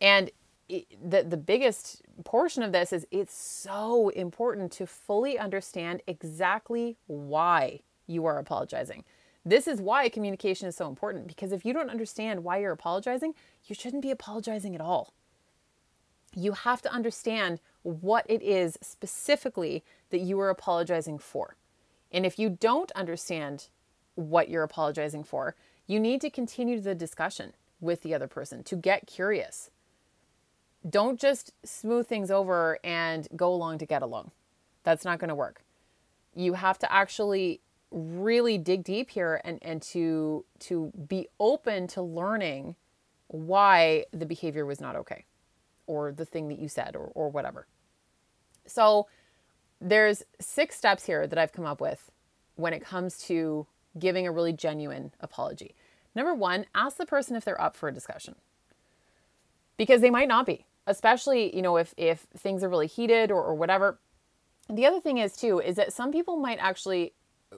And 0.00 0.30
it, 0.68 1.10
the, 1.10 1.22
the 1.22 1.36
biggest 1.36 2.02
portion 2.24 2.62
of 2.62 2.72
this 2.72 2.92
is 2.92 3.06
it's 3.10 3.34
so 3.34 4.08
important 4.10 4.72
to 4.72 4.86
fully 4.86 5.38
understand 5.38 6.02
exactly 6.06 6.96
why 7.06 7.80
you 8.06 8.24
are 8.26 8.38
apologizing. 8.38 9.04
This 9.44 9.68
is 9.68 9.80
why 9.80 10.08
communication 10.08 10.66
is 10.66 10.76
so 10.76 10.88
important 10.88 11.28
because 11.28 11.52
if 11.52 11.64
you 11.64 11.72
don't 11.72 11.90
understand 11.90 12.42
why 12.42 12.58
you're 12.58 12.72
apologizing, 12.72 13.34
you 13.66 13.74
shouldn't 13.74 14.02
be 14.02 14.10
apologizing 14.10 14.74
at 14.74 14.80
all. 14.80 15.12
You 16.34 16.52
have 16.52 16.82
to 16.82 16.92
understand 16.92 17.60
what 17.82 18.26
it 18.28 18.42
is 18.42 18.76
specifically 18.82 19.84
that 20.10 20.18
you 20.18 20.40
are 20.40 20.50
apologizing 20.50 21.18
for. 21.18 21.56
And 22.10 22.26
if 22.26 22.38
you 22.38 22.50
don't 22.50 22.90
understand 22.92 23.68
what 24.16 24.48
you're 24.48 24.64
apologizing 24.64 25.22
for, 25.22 25.54
you 25.86 26.00
need 26.00 26.20
to 26.22 26.30
continue 26.30 26.80
the 26.80 26.94
discussion 26.94 27.52
with 27.80 28.02
the 28.02 28.14
other 28.14 28.26
person 28.26 28.64
to 28.64 28.76
get 28.76 29.06
curious. 29.06 29.70
Don't 30.88 31.18
just 31.18 31.52
smooth 31.64 32.06
things 32.06 32.30
over 32.30 32.78
and 32.84 33.26
go 33.34 33.52
along 33.52 33.78
to 33.78 33.86
get 33.86 34.02
along. 34.02 34.30
That's 34.84 35.04
not 35.04 35.18
going 35.18 35.28
to 35.28 35.34
work. 35.34 35.62
You 36.34 36.54
have 36.54 36.78
to 36.80 36.92
actually 36.92 37.60
really 37.90 38.58
dig 38.58 38.84
deep 38.84 39.10
here 39.10 39.40
and, 39.44 39.58
and 39.62 39.80
to 39.80 40.44
to 40.58 40.92
be 41.08 41.28
open 41.40 41.86
to 41.86 42.02
learning 42.02 42.76
why 43.28 44.04
the 44.12 44.26
behavior 44.26 44.66
was 44.66 44.80
not 44.80 44.96
okay 44.96 45.24
or 45.86 46.12
the 46.12 46.24
thing 46.24 46.48
that 46.48 46.58
you 46.58 46.68
said 46.68 46.94
or, 46.94 47.10
or 47.14 47.28
whatever. 47.28 47.66
So 48.66 49.06
there's 49.80 50.22
six 50.40 50.76
steps 50.76 51.06
here 51.06 51.26
that 51.26 51.38
I've 51.38 51.52
come 51.52 51.66
up 51.66 51.80
with 51.80 52.10
when 52.56 52.72
it 52.72 52.84
comes 52.84 53.18
to 53.26 53.66
giving 53.98 54.26
a 54.26 54.32
really 54.32 54.52
genuine 54.52 55.12
apology. 55.20 55.74
Number 56.14 56.34
one, 56.34 56.66
ask 56.74 56.96
the 56.96 57.06
person 57.06 57.36
if 57.36 57.44
they're 57.44 57.60
up 57.60 57.76
for 57.76 57.88
a 57.88 57.94
discussion. 57.94 58.34
Because 59.76 60.00
they 60.00 60.10
might 60.10 60.28
not 60.28 60.46
be, 60.46 60.65
especially, 60.86 61.54
you 61.54 61.62
know, 61.62 61.76
if 61.76 61.94
if 61.96 62.26
things 62.36 62.62
are 62.62 62.68
really 62.68 62.86
heated 62.86 63.30
or, 63.30 63.42
or 63.42 63.54
whatever. 63.54 63.98
The 64.68 64.84
other 64.84 65.00
thing 65.00 65.18
is 65.18 65.36
too, 65.36 65.60
is 65.60 65.76
that 65.76 65.92
some 65.92 66.10
people 66.10 66.36
might 66.36 66.58
actually 66.58 67.12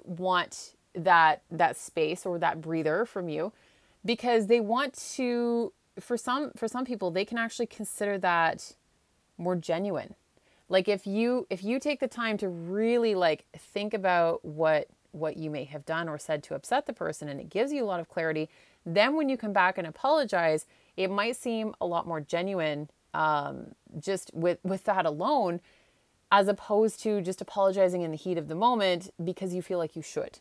want 0.04 0.74
that 0.94 1.42
that 1.50 1.76
space 1.76 2.26
or 2.26 2.38
that 2.38 2.60
breather 2.60 3.04
from 3.04 3.28
you 3.28 3.52
because 4.04 4.46
they 4.46 4.60
want 4.60 4.94
to 4.94 5.72
for 6.00 6.16
some 6.16 6.50
for 6.56 6.68
some 6.68 6.84
people 6.84 7.10
they 7.10 7.24
can 7.24 7.38
actually 7.38 7.66
consider 7.66 8.18
that 8.18 8.74
more 9.36 9.56
genuine 9.56 10.14
like 10.68 10.88
if 10.88 11.06
you 11.06 11.46
if 11.50 11.62
you 11.62 11.78
take 11.78 12.00
the 12.00 12.08
time 12.08 12.36
to 12.36 12.48
really 12.48 13.14
like 13.14 13.44
think 13.56 13.94
about 13.94 14.44
what 14.44 14.88
what 15.12 15.36
you 15.36 15.50
may 15.50 15.64
have 15.64 15.84
done 15.86 16.08
or 16.08 16.18
said 16.18 16.42
to 16.42 16.54
upset 16.54 16.86
the 16.86 16.92
person 16.92 17.28
and 17.28 17.40
it 17.40 17.48
gives 17.48 17.72
you 17.72 17.82
a 17.82 17.86
lot 17.86 18.00
of 18.00 18.08
clarity 18.08 18.48
then 18.84 19.16
when 19.16 19.28
you 19.28 19.36
come 19.36 19.52
back 19.52 19.78
and 19.78 19.86
apologize 19.86 20.66
it 20.96 21.10
might 21.10 21.36
seem 21.36 21.74
a 21.80 21.86
lot 21.86 22.06
more 22.06 22.20
genuine 22.20 22.88
um, 23.18 23.74
just 23.98 24.30
with 24.34 24.58
with 24.62 24.84
that 24.84 25.04
alone 25.04 25.60
as 26.30 26.48
opposed 26.48 27.00
to 27.02 27.20
just 27.22 27.40
apologizing 27.40 28.02
in 28.02 28.10
the 28.10 28.16
heat 28.16 28.38
of 28.38 28.48
the 28.48 28.54
moment 28.54 29.10
because 29.24 29.54
you 29.54 29.62
feel 29.62 29.78
like 29.78 29.96
you 29.96 30.02
should 30.02 30.38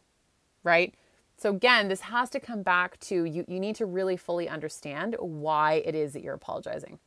right? 0.63 0.93
So 1.37 1.51
again 1.51 1.87
this 1.87 2.01
has 2.01 2.29
to 2.31 2.39
come 2.39 2.61
back 2.61 2.99
to 3.01 3.23
you 3.25 3.45
you 3.47 3.59
need 3.59 3.75
to 3.77 3.85
really 3.85 4.17
fully 4.17 4.49
understand 4.49 5.15
why 5.19 5.75
it 5.85 5.95
is 5.95 6.13
that 6.13 6.23
you're 6.23 6.35
apologizing. 6.35 6.99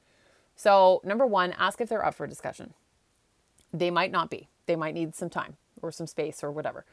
So 0.56 1.00
number 1.04 1.26
one 1.26 1.52
ask 1.52 1.80
if 1.80 1.88
they're 1.88 2.04
up 2.04 2.14
for 2.14 2.26
discussion. 2.26 2.74
They 3.72 3.90
might 3.90 4.10
not 4.10 4.30
be. 4.30 4.48
They 4.66 4.76
might 4.76 4.94
need 4.94 5.14
some 5.14 5.30
time 5.30 5.56
or 5.82 5.92
some 5.92 6.06
space 6.06 6.42
or 6.42 6.50
whatever. 6.50 6.84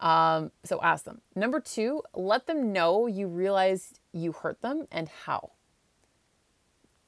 Um, 0.00 0.52
so 0.64 0.80
ask 0.82 1.04
them. 1.04 1.20
Number 1.34 1.60
two, 1.60 2.02
let 2.14 2.46
them 2.46 2.72
know 2.72 3.06
you 3.06 3.26
realized 3.28 3.98
you 4.12 4.32
hurt 4.32 4.62
them 4.62 4.86
and 4.90 5.08
how. 5.26 5.50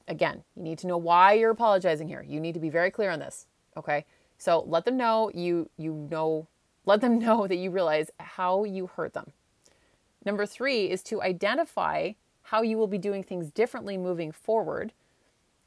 Again, 0.07 0.43
you 0.55 0.63
need 0.63 0.77
to 0.79 0.87
know 0.87 0.97
why 0.97 1.33
you're 1.33 1.51
apologizing 1.51 2.07
here. 2.07 2.23
You 2.27 2.39
need 2.39 2.53
to 2.53 2.59
be 2.59 2.69
very 2.69 2.91
clear 2.91 3.09
on 3.09 3.19
this. 3.19 3.47
Okay. 3.77 4.05
So 4.37 4.63
let 4.67 4.85
them 4.85 4.97
know 4.97 5.31
you 5.33 5.69
you 5.77 5.93
know 6.09 6.47
let 6.85 7.01
them 7.01 7.19
know 7.25 7.47
that 7.47 7.57
you 7.57 7.71
realize 7.71 8.09
how 8.19 8.63
you 8.63 8.87
hurt 8.87 9.13
them. 9.13 9.31
Number 10.25 10.45
three 10.45 10.89
is 10.89 11.01
to 11.03 11.21
identify 11.21 12.13
how 12.43 12.61
you 12.61 12.77
will 12.77 12.87
be 12.87 12.97
doing 12.97 13.23
things 13.23 13.51
differently 13.51 13.97
moving 13.97 14.31
forward 14.31 14.93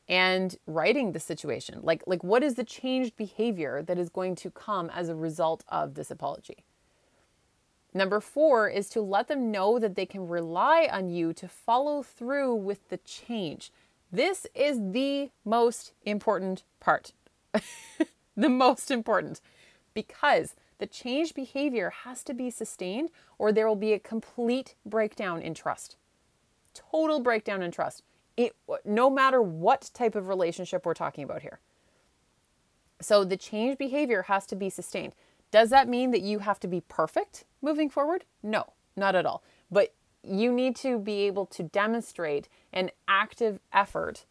and 0.09 0.57
righting 0.67 1.13
the 1.13 1.21
situation. 1.21 1.81
Like 1.83 2.03
like 2.07 2.23
what 2.23 2.43
is 2.43 2.55
the 2.55 2.65
changed 2.65 3.17
behavior 3.17 3.83
that 3.83 3.99
is 3.99 4.09
going 4.09 4.35
to 4.37 4.51
come 4.51 4.91
as 4.91 5.09
a 5.09 5.15
result 5.15 5.65
of 5.69 5.95
this 5.95 6.11
apology? 6.11 6.65
Number 7.97 8.21
four 8.21 8.69
is 8.69 8.89
to 8.91 9.01
let 9.01 9.29
them 9.29 9.53
know 9.53 9.79
that 9.79 9.95
they 9.95 10.05
can 10.05 10.27
rely 10.27 10.89
on 10.91 11.11
you 11.11 11.33
to 11.35 11.47
follow 11.47 12.03
through 12.03 12.57
with 12.57 12.89
the 12.89 12.97
change. 12.99 13.71
This 14.15 14.47
is 14.55 14.79
the 14.93 15.33
most 15.45 15.93
important 16.05 16.63
part. 16.79 17.11
the 18.37 18.49
most 18.49 18.93
important 18.93 19.41
because 19.93 20.55
the 20.79 20.87
changed 20.87 21.35
behavior 21.35 21.91
has 22.05 22.23
to 22.23 22.33
be 22.33 22.49
sustained 22.49 23.11
or 23.39 23.51
there 23.51 23.67
will 23.67 23.75
be 23.75 23.93
a 23.93 23.99
complete 23.99 24.77
breakdown 24.87 25.43
in 25.43 25.53
trust. 25.53 25.97
Total 26.75 27.19
breakdown 27.19 27.61
in 27.61 27.73
trust. 27.73 28.05
It, 28.37 28.55
no 28.85 29.11
matter 29.11 29.43
what 29.43 29.91
type 29.93 30.15
of 30.15 30.29
relationship 30.29 30.87
we're 30.87 30.95
talking 30.95 31.25
about 31.25 31.43
here. 31.43 31.59
So 33.01 33.25
the 33.25 33.37
changed 33.37 33.79
behavior 33.79 34.23
has 34.23 34.47
to 34.47 34.55
be 34.55 34.71
sustained. 34.71 35.15
Does 35.51 35.71
that 35.71 35.89
mean 35.89 36.13
that 36.13 36.23
you 36.23 36.39
have 36.39 36.61
to 36.61 36.69
be 36.69 36.83
perfect 36.83 37.47
moving 37.61 37.91
forward? 37.91 38.27
No, 38.45 38.75
not 38.97 39.17
at 39.17 39.27
all. 39.27 39.43
But 39.73 39.93
you 40.27 40.53
need 40.53 40.77
to 40.77 40.99
be 40.99 41.23
able 41.23 41.47
to 41.47 41.63
demonstrate 41.63 42.49
an 42.73 42.91
active 43.09 43.61
effort 43.73 44.25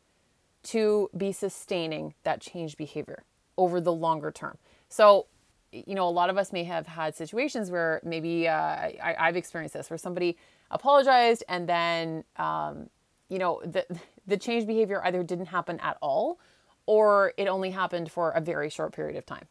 to 0.63 1.10
be 1.15 1.32
sustaining 1.32 2.13
that 2.23 2.41
change 2.41 2.77
behavior 2.77 3.23
over 3.58 3.82
the 3.82 3.91
longer 3.91 4.32
term. 4.32 4.58
So, 4.89 5.27
you 5.71 5.95
know, 5.95 6.08
a 6.08 6.12
lot 6.12 6.29
of 6.29 6.38
us 6.38 6.53
may 6.53 6.63
have 6.63 6.88
had 6.88 7.15
situations 7.15 7.69
where 7.69 7.99
maybe 8.03 8.47
uh, 8.47 8.53
I, 8.53 9.15
have 9.17 9.36
experienced 9.36 9.73
this, 9.73 9.89
where 9.89 9.97
somebody 9.97 10.38
apologized 10.71 11.43
and 11.49 11.67
then, 11.67 12.23
um, 12.38 12.89
you 13.29 13.39
know, 13.39 13.62
the 13.65 13.86
the 14.25 14.38
change 14.38 14.65
behavior 14.65 15.01
either 15.06 15.21
didn't 15.21 15.47
happen 15.47 15.79
at 15.82 15.97
all, 16.01 16.39
or 16.86 17.34
it 17.36 17.47
only 17.47 17.71
happened 17.71 18.10
for 18.10 18.32
a 18.32 18.39
very 18.39 18.69
short 18.69 18.93
period 18.93 19.17
of 19.17 19.25
time. 19.25 19.45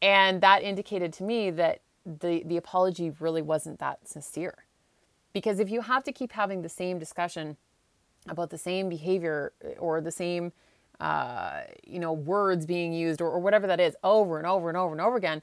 And 0.00 0.40
that 0.40 0.62
indicated 0.62 1.12
to 1.14 1.24
me 1.24 1.50
that 1.50 1.80
the, 2.06 2.42
the 2.44 2.56
apology 2.56 3.10
really 3.18 3.42
wasn't 3.42 3.78
that 3.80 4.08
sincere. 4.08 4.64
Because 5.32 5.58
if 5.58 5.70
you 5.70 5.82
have 5.82 6.04
to 6.04 6.12
keep 6.12 6.32
having 6.32 6.62
the 6.62 6.68
same 6.68 6.98
discussion 6.98 7.56
about 8.28 8.50
the 8.50 8.58
same 8.58 8.88
behavior 8.88 9.52
or 9.78 10.00
the 10.00 10.10
same, 10.10 10.52
uh, 11.00 11.62
you 11.84 11.98
know, 11.98 12.12
words 12.12 12.66
being 12.66 12.92
used 12.92 13.20
or, 13.20 13.28
or 13.28 13.38
whatever 13.40 13.66
that 13.66 13.80
is 13.80 13.96
over 14.04 14.38
and 14.38 14.46
over 14.46 14.68
and 14.68 14.76
over 14.76 14.92
and 14.92 15.00
over 15.00 15.16
again, 15.16 15.42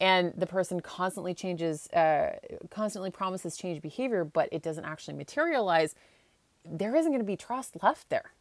and 0.00 0.32
the 0.36 0.46
person 0.46 0.80
constantly 0.80 1.34
changes, 1.34 1.86
uh, 1.88 2.32
constantly 2.70 3.10
promises 3.10 3.56
change 3.56 3.82
behavior, 3.82 4.24
but 4.24 4.48
it 4.50 4.62
doesn't 4.62 4.84
actually 4.84 5.14
materialize, 5.14 5.94
there 6.64 6.96
isn't 6.96 7.12
going 7.12 7.20
to 7.20 7.26
be 7.26 7.36
trust 7.36 7.82
left 7.82 8.08
there 8.08 8.32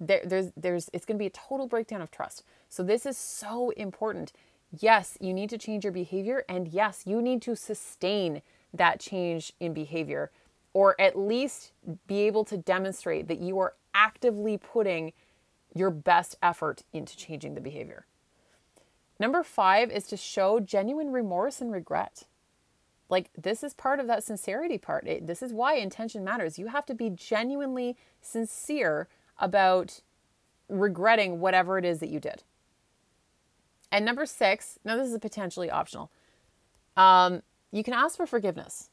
there, 0.00 0.20
there's 0.24 0.52
there's 0.56 0.90
it's 0.92 1.04
going 1.04 1.16
to 1.16 1.22
be 1.22 1.26
a 1.26 1.30
total 1.30 1.66
breakdown 1.66 2.02
of 2.02 2.10
trust. 2.10 2.42
So 2.68 2.82
this 2.82 3.06
is 3.06 3.16
so 3.16 3.70
important. 3.70 4.32
Yes, 4.78 5.16
you 5.20 5.32
need 5.32 5.50
to 5.50 5.58
change 5.58 5.84
your 5.84 5.92
behavior 5.92 6.44
and 6.48 6.68
yes, 6.68 7.02
you 7.06 7.22
need 7.22 7.42
to 7.42 7.54
sustain 7.54 8.42
that 8.72 9.00
change 9.00 9.52
in 9.60 9.72
behavior 9.72 10.30
or 10.74 10.98
at 11.00 11.18
least 11.18 11.72
be 12.06 12.20
able 12.20 12.44
to 12.44 12.56
demonstrate 12.56 13.28
that 13.28 13.40
you 13.40 13.58
are 13.58 13.74
actively 13.94 14.56
putting 14.56 15.12
your 15.74 15.90
best 15.90 16.36
effort 16.42 16.82
into 16.92 17.16
changing 17.16 17.54
the 17.54 17.60
behavior. 17.60 18.06
Number 19.18 19.42
5 19.42 19.90
is 19.90 20.06
to 20.08 20.16
show 20.16 20.60
genuine 20.60 21.12
remorse 21.12 21.60
and 21.60 21.70
regret. 21.70 22.24
Like, 23.08 23.30
this 23.36 23.62
is 23.62 23.74
part 23.74 24.00
of 24.00 24.06
that 24.06 24.24
sincerity 24.24 24.78
part. 24.78 25.06
It, 25.06 25.26
this 25.26 25.42
is 25.42 25.52
why 25.52 25.74
intention 25.74 26.24
matters. 26.24 26.58
You 26.58 26.68
have 26.68 26.86
to 26.86 26.94
be 26.94 27.10
genuinely 27.10 27.96
sincere 28.20 29.08
about 29.38 30.00
regretting 30.68 31.40
whatever 31.40 31.76
it 31.76 31.84
is 31.84 32.00
that 32.00 32.08
you 32.08 32.20
did. 32.20 32.42
And 33.90 34.06
number 34.06 34.24
six, 34.24 34.78
now 34.84 34.96
this 34.96 35.10
is 35.10 35.18
potentially 35.18 35.70
optional. 35.70 36.10
Um, 36.96 37.42
you 37.72 37.82
can 37.82 37.94
ask 37.94 38.16
for 38.16 38.26
forgiveness. 38.26 38.90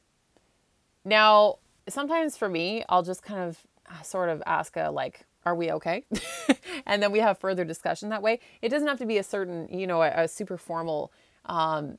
Now, 1.05 1.59
sometimes 1.87 2.37
for 2.37 2.49
me, 2.49 2.83
I'll 2.89 3.03
just 3.03 3.21
kind 3.23 3.41
of 3.41 3.59
uh, 3.89 4.01
sort 4.01 4.29
of 4.29 4.41
ask 4.45 4.75
a 4.77 4.89
like, 4.89 5.25
are 5.45 5.55
we 5.55 5.71
okay? 5.71 6.05
and 6.85 7.01
then 7.01 7.11
we 7.11 7.19
have 7.19 7.37
further 7.37 7.63
discussion 7.65 8.09
that 8.09 8.21
way. 8.21 8.39
It 8.61 8.69
doesn't 8.69 8.87
have 8.87 8.99
to 8.99 9.05
be 9.05 9.17
a 9.17 9.23
certain, 9.23 9.67
you 9.69 9.87
know, 9.87 10.01
a, 10.01 10.23
a 10.23 10.27
super 10.27 10.57
formal 10.57 11.11
um, 11.45 11.97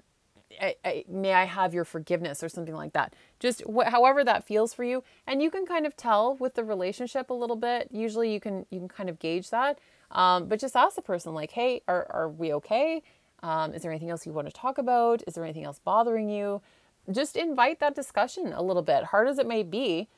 I, 0.61 0.75
I, 0.85 1.05
may 1.09 1.33
I 1.33 1.45
have 1.45 1.75
your 1.75 1.85
forgiveness 1.85 2.43
or 2.43 2.49
something 2.49 2.75
like 2.75 2.93
that. 2.93 3.15
Just 3.39 3.63
wh- 3.73 3.87
however 3.89 4.25
that 4.25 4.45
feels 4.45 4.75
for 4.75 4.85
you, 4.85 5.05
and 5.27 5.43
you 5.43 5.51
can 5.51 5.65
kind 5.65 5.87
of 5.87 5.97
tell 5.97 6.37
with 6.37 6.55
the 6.55 6.65
relationship 6.65 7.31
a 7.31 7.35
little 7.35 7.57
bit. 7.57 7.89
Usually, 7.93 8.33
you 8.33 8.41
can 8.41 8.67
you 8.71 8.81
can 8.81 8.89
kind 8.89 9.09
of 9.09 9.19
gauge 9.19 9.51
that. 9.51 9.79
Um, 10.11 10.47
but 10.47 10.59
just 10.59 10.75
ask 10.75 10.97
the 10.97 11.03
person 11.03 11.35
like, 11.35 11.53
"Hey, 11.53 11.83
are 11.87 12.07
are 12.11 12.29
we 12.29 12.53
okay? 12.55 13.03
Um, 13.43 13.75
is 13.75 13.83
there 13.83 13.91
anything 13.91 14.11
else 14.11 14.27
you 14.27 14.33
want 14.33 14.49
to 14.49 14.53
talk 14.53 14.79
about? 14.79 15.23
Is 15.27 15.35
there 15.35 15.45
anything 15.45 15.65
else 15.65 15.79
bothering 15.79 16.29
you?" 16.29 16.63
Just 17.11 17.37
invite 17.37 17.81
that 17.81 17.95
discussion 17.95 18.53
a 18.53 18.63
little 18.63 18.83
bit, 18.83 19.05
hard 19.05 19.29
as 19.29 19.39
it 19.39 19.47
may 19.47 19.63
be. 19.63 20.09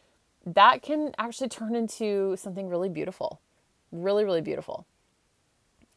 That 0.45 0.83
can 0.83 1.15
actually 1.19 1.49
turn 1.49 1.75
into 1.75 2.37
something 2.37 2.69
really 2.69 2.89
beautiful, 2.89 3.41
really 3.91 4.25
really 4.25 4.41
beautiful. 4.41 4.87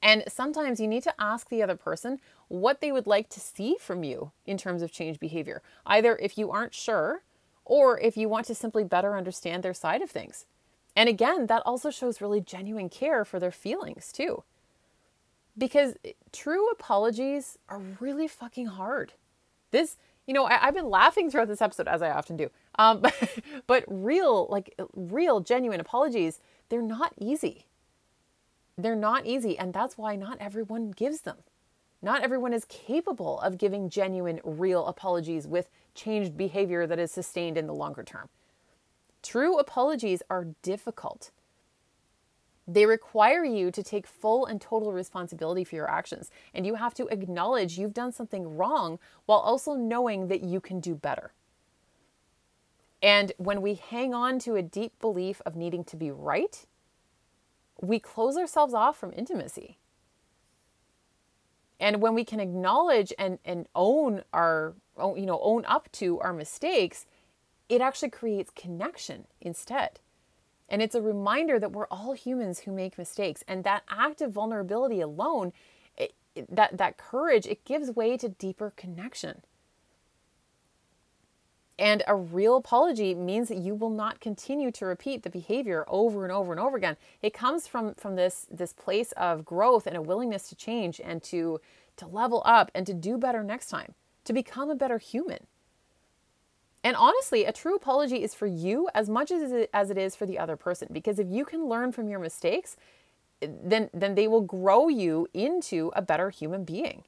And 0.02 0.24
sometimes 0.28 0.80
you 0.80 0.88
need 0.88 1.02
to 1.04 1.14
ask 1.20 1.50
the 1.50 1.64
other 1.64 1.76
person 1.76 2.20
what 2.48 2.80
they 2.80 2.92
would 2.92 3.08
like 3.08 3.28
to 3.30 3.40
see 3.40 3.76
from 3.80 4.04
you 4.04 4.32
in 4.46 4.56
terms 4.56 4.84
of 4.84 4.92
change 4.92 5.20
behavior, 5.20 5.64
either 5.86 6.16
if 6.18 6.38
you 6.38 6.52
aren't 6.52 6.76
sure 6.76 7.24
or 7.66 8.00
if 8.00 8.16
you 8.16 8.30
want 8.30 8.46
to 8.46 8.54
simply 8.54 8.84
better 8.84 9.18
understand 9.18 9.64
their 9.64 9.74
side 9.74 10.04
of 10.04 10.12
things. 10.12 10.46
And 10.96 11.10
again, 11.10 11.48
that 11.48 11.64
also 11.66 11.90
shows 11.90 12.22
really 12.22 12.40
genuine 12.40 12.88
care 12.88 13.26
for 13.26 13.40
their 13.40 13.52
feelings 13.52 14.12
too. 14.12 14.44
Because 15.58 15.96
true 16.32 16.70
apologies 16.70 17.58
are 17.70 17.82
really 18.00 18.28
fucking 18.28 18.68
hard. 18.68 19.14
This, 19.72 19.98
you 20.28 20.34
know, 20.34 20.46
I, 20.46 20.56
have 20.56 20.76
been 20.76 20.90
laughing 20.90 21.30
throughout 21.30 21.48
this 21.48 21.62
episode, 21.62 21.88
as 21.88 22.02
I 22.02 22.10
often 22.12 22.36
do. 22.36 22.50
Um, 22.78 23.00
but, 23.00 23.40
but 23.68 23.86
real, 23.88 24.48
like 24.50 24.76
real, 24.96 25.40
genuine 25.40 25.80
apologies, 25.80 26.40
they're 26.70 26.82
not 26.82 27.14
easy. 27.20 27.66
They're 28.78 28.96
not 28.96 29.26
easy. 29.26 29.58
And 29.58 29.74
that's 29.74 29.98
why 29.98 30.16
not 30.16 30.38
everyone 30.40 30.92
gives 30.92 31.22
them. 31.22 31.38
Not 32.02 32.22
everyone 32.22 32.54
is 32.54 32.66
capable 32.66 33.40
of 33.40 33.58
giving 33.58 33.90
genuine, 33.90 34.40
real 34.44 34.86
apologies 34.86 35.48
with 35.48 35.70
changed 35.96 36.38
behavior 36.38 36.86
that 36.86 37.00
is 37.00 37.12
sustained 37.12 37.58
in 37.58 37.66
the 37.66 37.74
longer 37.74 38.04
term. 38.04 38.30
True 39.24 39.58
apologies 39.58 40.22
are 40.30 40.50
difficult. 40.62 41.32
They 42.68 42.86
require 42.86 43.46
you 43.46 43.70
to 43.72 43.84
take 43.84 44.08
full 44.08 44.46
and 44.46 44.60
total 44.60 44.92
responsibility 44.92 45.64
for 45.64 45.76
your 45.76 45.90
actions, 45.90 46.32
and 46.54 46.66
you 46.66 46.76
have 46.76 46.96
to 46.96 47.08
acknowledge 47.08 47.78
you've 47.78 47.94
done 47.94 48.12
something 48.12 48.58
wrong 48.58 48.98
while 49.26 49.40
also 49.40 49.76
knowing 49.76 50.28
that 50.30 50.44
you 50.44 50.60
can 50.60 50.80
do 50.80 50.96
better. 50.96 51.32
And 53.04 53.34
when 53.38 53.62
we 53.62 53.76
hang 53.76 54.16
on 54.16 54.40
to 54.40 54.56
a 54.56 54.64
deep 54.64 54.98
belief 55.00 55.42
of 55.46 55.56
needing 55.56 55.84
to 55.86 55.96
be 55.96 56.10
right, 56.10 56.66
we 57.82 58.00
close 58.00 58.36
ourselves 58.36 58.74
off 58.74 58.98
from 58.98 59.14
intimacy. 59.16 59.78
And 61.80 62.02
when 62.02 62.16
we 62.16 62.24
can 62.24 62.40
acknowledge 62.40 63.14
and, 63.20 63.38
and 63.46 63.68
own 63.76 64.24
our, 64.34 64.74
you 64.98 65.26
know, 65.26 65.40
own 65.42 65.66
up 65.66 65.92
to 65.94 66.20
our 66.22 66.34
mistakes, 66.34 67.06
it 67.68 67.82
actually 67.82 68.10
creates 68.10 68.50
connection 68.56 69.26
instead. 69.42 70.00
And 70.70 70.82
it's 70.82 70.96
a 70.96 71.02
reminder 71.02 71.60
that 71.60 71.72
we're 71.72 71.88
all 71.88 72.14
humans 72.14 72.60
who 72.60 72.72
make 72.72 72.98
mistakes. 72.98 73.44
And 73.48 73.64
that 73.64 73.84
act 73.90 74.22
of 74.22 74.32
vulnerability 74.32 75.02
alone, 75.02 75.54
it, 75.98 76.14
that, 76.50 76.78
that 76.78 76.98
courage, 76.98 77.46
it 77.46 77.66
gives 77.66 77.92
way 77.92 78.18
to 78.18 78.30
deeper 78.30 78.74
connection. 78.76 79.42
And 81.78 82.04
a 82.08 82.16
real 82.16 82.56
apology 82.56 83.14
means 83.14 83.50
that 83.50 83.58
you 83.58 83.76
will 83.76 83.90
not 83.90 84.22
continue 84.22 84.72
to 84.72 84.86
repeat 84.86 85.24
the 85.24 85.30
behavior 85.30 85.84
over 85.90 86.24
and 86.24 86.32
over 86.32 86.52
and 86.54 86.60
over 86.60 86.78
again. 86.78 86.96
It 87.22 87.34
comes 87.34 87.68
from, 87.68 87.96
from 87.96 88.16
this, 88.16 88.48
this 88.50 88.72
place 88.72 89.12
of 89.14 89.44
growth 89.44 89.86
and 89.86 89.98
a 89.98 90.02
willingness 90.02 90.48
to 90.50 90.56
change 90.56 91.02
and 91.04 91.22
to, 91.24 91.60
to 91.98 92.08
level 92.08 92.42
up 92.46 92.72
and 92.74 92.88
to 92.88 92.94
do 92.94 93.18
better 93.18 93.44
next 93.44 93.68
time, 93.68 93.94
to 94.24 94.32
become 94.32 94.70
a 94.70 94.76
better 94.76 94.98
human. 94.98 95.48
And 96.86 96.96
honestly, 96.96 97.46
a 97.46 97.52
true 97.52 97.76
apology 97.76 98.22
is 98.22 98.36
for 98.36 98.46
you 98.46 98.88
as 98.94 99.10
much 99.10 99.32
as 99.32 99.52
it, 99.52 99.72
as 99.74 99.90
it 99.90 99.98
is 99.98 100.16
for 100.16 100.28
the 100.28 100.38
other 100.38 100.56
person. 100.56 100.88
Because 100.92 101.18
if 101.18 101.28
you 101.28 101.44
can 101.44 101.68
learn 101.68 101.92
from 101.92 102.08
your 102.08 102.20
mistakes, 102.20 102.78
then, 103.42 103.90
then 103.92 104.14
they 104.14 104.28
will 104.28 104.42
grow 104.42 104.88
you 104.88 105.28
into 105.34 105.92
a 105.96 106.04
better 106.04 106.30
human 106.30 106.64
being. 106.64 107.04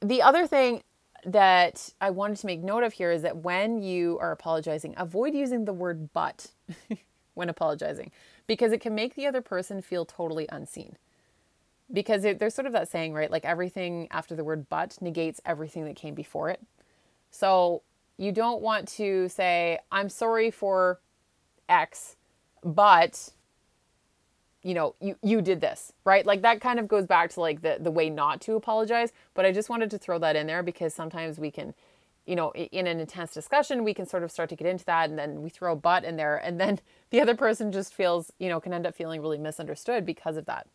The 0.00 0.22
other 0.22 0.46
thing 0.46 0.82
that 1.26 1.92
I 2.00 2.08
wanted 2.08 2.38
to 2.38 2.46
make 2.46 2.62
note 2.62 2.82
of 2.82 2.94
here 2.94 3.12
is 3.12 3.20
that 3.22 3.36
when 3.36 3.82
you 3.82 4.18
are 4.22 4.32
apologizing, 4.32 4.94
avoid 4.96 5.34
using 5.34 5.66
the 5.66 5.72
word 5.74 6.14
but 6.14 6.50
when 7.34 7.50
apologizing 7.50 8.10
because 8.46 8.72
it 8.72 8.80
can 8.80 8.94
make 8.94 9.16
the 9.16 9.26
other 9.26 9.42
person 9.42 9.82
feel 9.82 10.06
totally 10.06 10.46
unseen. 10.50 10.96
Because 11.92 12.24
it, 12.24 12.38
there's 12.38 12.54
sort 12.54 12.66
of 12.66 12.72
that 12.72 12.88
saying, 12.88 13.12
right? 13.12 13.30
Like 13.30 13.44
everything 13.44 14.08
after 14.10 14.34
the 14.34 14.44
word 14.44 14.66
but 14.70 14.96
negates 15.02 15.42
everything 15.44 15.84
that 15.84 15.96
came 15.96 16.14
before 16.14 16.48
it. 16.48 16.60
So 17.34 17.82
you 18.16 18.30
don't 18.30 18.62
want 18.62 18.86
to 18.90 19.28
say, 19.28 19.80
I'm 19.90 20.08
sorry 20.08 20.52
for 20.52 21.00
X, 21.68 22.14
but 22.62 23.30
you 24.62 24.72
know, 24.72 24.94
you, 25.00 25.16
you 25.20 25.42
did 25.42 25.60
this, 25.60 25.92
right? 26.04 26.24
Like 26.24 26.42
that 26.42 26.60
kind 26.60 26.78
of 26.78 26.86
goes 26.86 27.06
back 27.06 27.30
to 27.30 27.40
like 27.40 27.60
the, 27.60 27.78
the 27.80 27.90
way 27.90 28.08
not 28.08 28.40
to 28.42 28.54
apologize. 28.54 29.12
But 29.34 29.44
I 29.44 29.50
just 29.50 29.68
wanted 29.68 29.90
to 29.90 29.98
throw 29.98 30.16
that 30.20 30.36
in 30.36 30.46
there 30.46 30.62
because 30.62 30.94
sometimes 30.94 31.40
we 31.40 31.50
can, 31.50 31.74
you 32.24 32.36
know, 32.36 32.52
in 32.52 32.86
an 32.86 33.00
intense 33.00 33.34
discussion, 33.34 33.82
we 33.82 33.94
can 33.94 34.06
sort 34.06 34.22
of 34.22 34.30
start 34.30 34.48
to 34.50 34.56
get 34.56 34.68
into 34.68 34.84
that 34.84 35.10
and 35.10 35.18
then 35.18 35.42
we 35.42 35.50
throw 35.50 35.72
a 35.72 35.76
but 35.76 36.04
in 36.04 36.14
there 36.14 36.36
and 36.36 36.60
then 36.60 36.78
the 37.10 37.20
other 37.20 37.34
person 37.34 37.72
just 37.72 37.92
feels, 37.92 38.32
you 38.38 38.48
know, 38.48 38.60
can 38.60 38.72
end 38.72 38.86
up 38.86 38.94
feeling 38.94 39.20
really 39.20 39.38
misunderstood 39.38 40.06
because 40.06 40.36
of 40.36 40.44
that. 40.46 40.68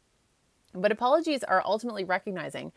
But 0.73 0.91
apologies 0.91 1.41
are 1.45 1.63
ultimately 1.65 2.03
recognizing 2.03 2.73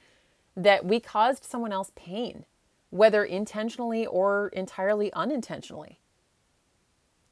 that 0.57 0.85
we 0.85 1.01
caused 1.01 1.45
someone 1.45 1.73
else 1.73 1.91
pain 1.97 2.45
whether 2.93 3.25
intentionally 3.25 4.07
or 4.07 4.49
entirely 4.49 5.11
unintentionally. 5.15 5.99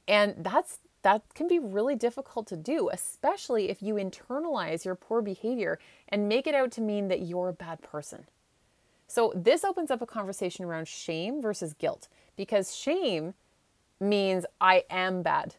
And 0.08 0.36
that's 0.38 0.78
that 1.02 1.22
can 1.34 1.48
be 1.48 1.58
really 1.58 1.94
difficult 1.94 2.46
to 2.46 2.56
do, 2.56 2.88
especially 2.90 3.68
if 3.68 3.82
you 3.82 3.94
internalize 3.94 4.86
your 4.86 4.94
poor 4.94 5.20
behavior 5.20 5.78
and 6.08 6.28
make 6.28 6.46
it 6.46 6.54
out 6.54 6.70
to 6.72 6.80
mean 6.80 7.08
that 7.08 7.22
you're 7.22 7.50
a 7.50 7.54
bad 7.54 7.82
person. 7.82 8.26
So, 9.06 9.32
this 9.36 9.62
opens 9.62 9.90
up 9.90 10.00
a 10.00 10.06
conversation 10.06 10.64
around 10.64 10.88
shame 10.88 11.42
versus 11.42 11.74
guilt 11.74 12.08
because 12.36 12.74
shame 12.74 13.34
means 14.00 14.46
I 14.62 14.84
am 14.88 15.20
bad, 15.22 15.56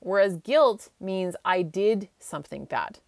whereas 0.00 0.36
guilt 0.36 0.88
means 1.00 1.36
I 1.44 1.60
did 1.60 2.08
something 2.18 2.64
bad. 2.64 2.98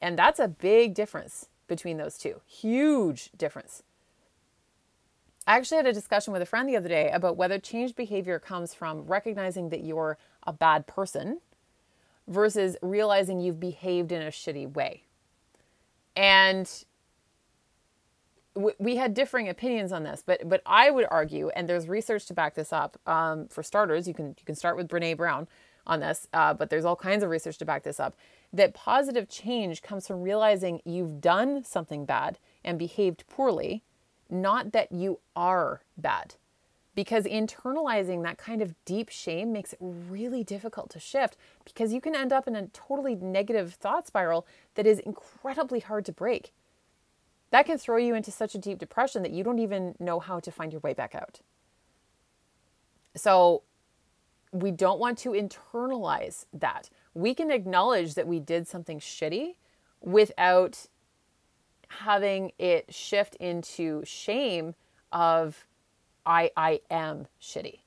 And 0.00 0.18
that's 0.18 0.40
a 0.40 0.48
big 0.48 0.94
difference 0.94 1.46
between 1.68 1.98
those 1.98 2.18
two. 2.18 2.40
Huge 2.46 3.30
difference. 3.36 3.84
I 5.46 5.56
actually 5.56 5.78
had 5.78 5.86
a 5.86 5.92
discussion 5.92 6.32
with 6.32 6.42
a 6.42 6.46
friend 6.46 6.68
the 6.68 6.76
other 6.76 6.88
day 6.88 7.10
about 7.10 7.36
whether 7.36 7.58
changed 7.58 7.96
behavior 7.96 8.38
comes 8.38 8.74
from 8.74 9.06
recognizing 9.06 9.70
that 9.70 9.82
you're 9.82 10.18
a 10.46 10.52
bad 10.52 10.86
person 10.86 11.40
versus 12.28 12.76
realizing 12.80 13.40
you've 13.40 13.58
behaved 13.58 14.12
in 14.12 14.22
a 14.22 14.26
shitty 14.26 14.72
way. 14.72 15.02
And 16.14 16.70
we 18.78 18.96
had 18.96 19.14
differing 19.14 19.48
opinions 19.48 19.92
on 19.92 20.02
this, 20.02 20.22
but 20.24 20.46
but 20.48 20.60
I 20.66 20.90
would 20.90 21.06
argue, 21.10 21.48
and 21.50 21.68
there's 21.68 21.88
research 21.88 22.26
to 22.26 22.34
back 22.34 22.54
this 22.54 22.72
up. 22.72 22.98
Um, 23.06 23.48
for 23.48 23.62
starters, 23.62 24.06
you 24.06 24.14
can 24.14 24.28
you 24.38 24.44
can 24.44 24.54
start 24.54 24.76
with 24.76 24.88
Brene 24.88 25.16
Brown 25.16 25.48
on 25.86 26.00
this, 26.00 26.28
uh, 26.34 26.52
but 26.54 26.68
there's 26.68 26.84
all 26.84 26.94
kinds 26.94 27.24
of 27.24 27.30
research 27.30 27.58
to 27.58 27.64
back 27.64 27.82
this 27.82 27.98
up. 27.98 28.14
That 28.52 28.74
positive 28.74 29.28
change 29.28 29.80
comes 29.80 30.06
from 30.06 30.20
realizing 30.20 30.82
you've 30.84 31.20
done 31.20 31.64
something 31.64 32.04
bad 32.04 32.38
and 32.62 32.78
behaved 32.78 33.24
poorly, 33.26 33.82
not 34.32 34.72
that 34.72 34.90
you 34.90 35.20
are 35.36 35.82
bad. 35.96 36.34
Because 36.94 37.24
internalizing 37.24 38.22
that 38.22 38.36
kind 38.36 38.60
of 38.60 38.74
deep 38.84 39.08
shame 39.08 39.52
makes 39.52 39.72
it 39.72 39.78
really 39.80 40.44
difficult 40.44 40.90
to 40.90 41.00
shift 41.00 41.36
because 41.64 41.92
you 41.92 42.00
can 42.00 42.14
end 42.14 42.32
up 42.32 42.46
in 42.46 42.54
a 42.54 42.66
totally 42.68 43.14
negative 43.14 43.74
thought 43.74 44.06
spiral 44.06 44.46
that 44.74 44.86
is 44.86 44.98
incredibly 44.98 45.80
hard 45.80 46.04
to 46.04 46.12
break. 46.12 46.52
That 47.50 47.66
can 47.66 47.78
throw 47.78 47.96
you 47.96 48.14
into 48.14 48.30
such 48.30 48.54
a 48.54 48.58
deep 48.58 48.78
depression 48.78 49.22
that 49.22 49.32
you 49.32 49.42
don't 49.42 49.58
even 49.58 49.94
know 49.98 50.20
how 50.20 50.40
to 50.40 50.50
find 50.50 50.72
your 50.72 50.80
way 50.80 50.92
back 50.92 51.14
out. 51.14 51.40
So, 53.14 53.62
we 54.52 54.70
don't 54.70 55.00
want 55.00 55.16
to 55.18 55.30
internalize 55.30 56.44
that. 56.52 56.90
We 57.14 57.34
can 57.34 57.50
acknowledge 57.50 58.14
that 58.14 58.26
we 58.26 58.38
did 58.38 58.68
something 58.68 59.00
shitty 59.00 59.54
without 60.00 60.86
having 62.00 62.52
it 62.58 62.92
shift 62.92 63.34
into 63.36 64.02
shame 64.04 64.74
of 65.12 65.66
I 66.24 66.50
I 66.56 66.80
am 66.90 67.26
shitty. 67.40 67.80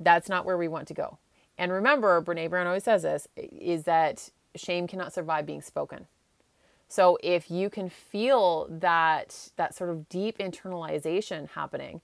That's 0.00 0.28
not 0.28 0.44
where 0.44 0.58
we 0.58 0.68
want 0.68 0.88
to 0.88 0.94
go. 0.94 1.18
And 1.58 1.70
remember, 1.70 2.20
Brene 2.22 2.50
Brown 2.50 2.66
always 2.66 2.84
says 2.84 3.02
this 3.02 3.28
is 3.36 3.84
that 3.84 4.30
shame 4.56 4.86
cannot 4.86 5.12
survive 5.12 5.46
being 5.46 5.62
spoken. 5.62 6.06
So 6.88 7.18
if 7.22 7.50
you 7.50 7.70
can 7.70 7.88
feel 7.88 8.66
that 8.68 9.50
that 9.56 9.74
sort 9.74 9.90
of 9.90 10.08
deep 10.08 10.38
internalization 10.38 11.48
happening, 11.50 12.00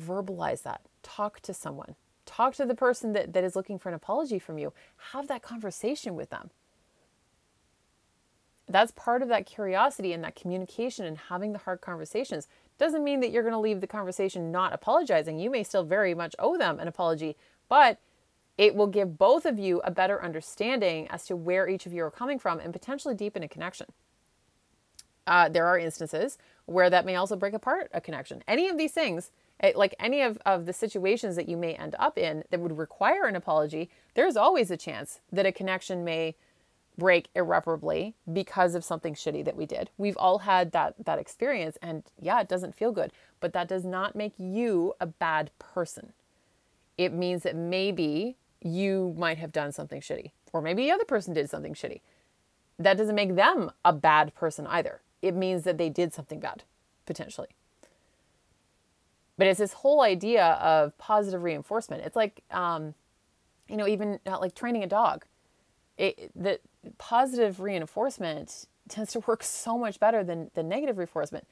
verbalize 0.00 0.62
that. 0.62 0.80
Talk 1.02 1.40
to 1.40 1.54
someone. 1.54 1.94
Talk 2.24 2.54
to 2.54 2.64
the 2.64 2.74
person 2.74 3.12
that, 3.12 3.32
that 3.32 3.44
is 3.44 3.54
looking 3.54 3.78
for 3.78 3.90
an 3.90 3.94
apology 3.94 4.38
from 4.38 4.58
you. 4.58 4.72
Have 5.12 5.28
that 5.28 5.42
conversation 5.42 6.16
with 6.16 6.30
them 6.30 6.50
that's 8.72 8.92
part 8.92 9.22
of 9.22 9.28
that 9.28 9.46
curiosity 9.46 10.12
and 10.12 10.24
that 10.24 10.34
communication 10.34 11.04
and 11.04 11.18
having 11.18 11.52
the 11.52 11.58
hard 11.58 11.80
conversations. 11.80 12.48
Doesn't 12.78 13.04
mean 13.04 13.20
that 13.20 13.30
you're 13.30 13.42
going 13.42 13.52
to 13.52 13.58
leave 13.58 13.80
the 13.80 13.86
conversation 13.86 14.50
not 14.50 14.72
apologizing. 14.72 15.38
You 15.38 15.50
may 15.50 15.62
still 15.62 15.84
very 15.84 16.14
much 16.14 16.34
owe 16.38 16.56
them 16.56 16.80
an 16.80 16.88
apology, 16.88 17.36
but 17.68 17.98
it 18.58 18.74
will 18.74 18.86
give 18.86 19.18
both 19.18 19.46
of 19.46 19.58
you 19.58 19.80
a 19.84 19.90
better 19.90 20.22
understanding 20.22 21.08
as 21.08 21.24
to 21.26 21.36
where 21.36 21.68
each 21.68 21.86
of 21.86 21.92
you 21.92 22.04
are 22.04 22.10
coming 22.10 22.38
from 22.38 22.60
and 22.60 22.72
potentially 22.72 23.14
deepen 23.14 23.42
a 23.42 23.48
connection. 23.48 23.86
Uh, 25.26 25.48
there 25.48 25.66
are 25.66 25.78
instances 25.78 26.38
where 26.66 26.90
that 26.90 27.06
may 27.06 27.16
also 27.16 27.36
break 27.36 27.54
apart 27.54 27.90
a 27.92 28.00
connection. 28.00 28.42
Any 28.48 28.68
of 28.68 28.76
these 28.76 28.92
things, 28.92 29.30
eh, 29.60 29.72
like 29.74 29.94
any 29.98 30.20
of, 30.22 30.38
of 30.44 30.66
the 30.66 30.72
situations 30.72 31.36
that 31.36 31.48
you 31.48 31.56
may 31.56 31.74
end 31.74 31.94
up 31.98 32.18
in 32.18 32.44
that 32.50 32.60
would 32.60 32.76
require 32.76 33.26
an 33.26 33.36
apology, 33.36 33.88
there's 34.14 34.36
always 34.36 34.70
a 34.70 34.76
chance 34.76 35.20
that 35.30 35.46
a 35.46 35.52
connection 35.52 36.04
may 36.04 36.34
break 36.98 37.28
irreparably 37.34 38.14
because 38.32 38.74
of 38.74 38.84
something 38.84 39.14
shitty 39.14 39.44
that 39.44 39.56
we 39.56 39.66
did. 39.66 39.90
We've 39.96 40.16
all 40.16 40.40
had 40.40 40.72
that 40.72 40.94
that 41.04 41.18
experience 41.18 41.78
and 41.82 42.02
yeah, 42.20 42.40
it 42.40 42.48
doesn't 42.48 42.74
feel 42.74 42.92
good, 42.92 43.12
but 43.40 43.52
that 43.52 43.68
does 43.68 43.84
not 43.84 44.14
make 44.14 44.34
you 44.38 44.94
a 45.00 45.06
bad 45.06 45.50
person. 45.58 46.12
It 46.98 47.12
means 47.12 47.42
that 47.42 47.56
maybe 47.56 48.36
you 48.60 49.14
might 49.18 49.38
have 49.38 49.52
done 49.52 49.72
something 49.72 50.00
shitty 50.00 50.30
or 50.52 50.60
maybe 50.60 50.84
the 50.84 50.92
other 50.92 51.04
person 51.04 51.34
did 51.34 51.48
something 51.50 51.74
shitty. 51.74 52.00
That 52.78 52.96
doesn't 52.96 53.14
make 53.14 53.36
them 53.36 53.70
a 53.84 53.92
bad 53.92 54.34
person 54.34 54.66
either. 54.66 55.00
It 55.22 55.34
means 55.34 55.64
that 55.64 55.78
they 55.78 55.88
did 55.88 56.12
something 56.12 56.40
bad 56.40 56.64
potentially. 57.06 57.48
But 59.38 59.46
it's 59.46 59.58
this 59.58 59.72
whole 59.72 60.02
idea 60.02 60.44
of 60.44 60.96
positive 60.98 61.42
reinforcement. 61.42 62.04
It's 62.04 62.16
like 62.16 62.42
um, 62.50 62.94
you 63.68 63.76
know, 63.76 63.88
even 63.88 64.20
uh, 64.26 64.38
like 64.38 64.54
training 64.54 64.84
a 64.84 64.86
dog. 64.86 65.24
It, 65.96 66.30
the 66.34 66.60
positive 66.98 67.60
reinforcement 67.60 68.66
tends 68.88 69.12
to 69.12 69.20
work 69.20 69.42
so 69.42 69.78
much 69.78 70.00
better 70.00 70.24
than 70.24 70.50
the 70.54 70.62
negative 70.62 70.98
reinforcement. 70.98 71.46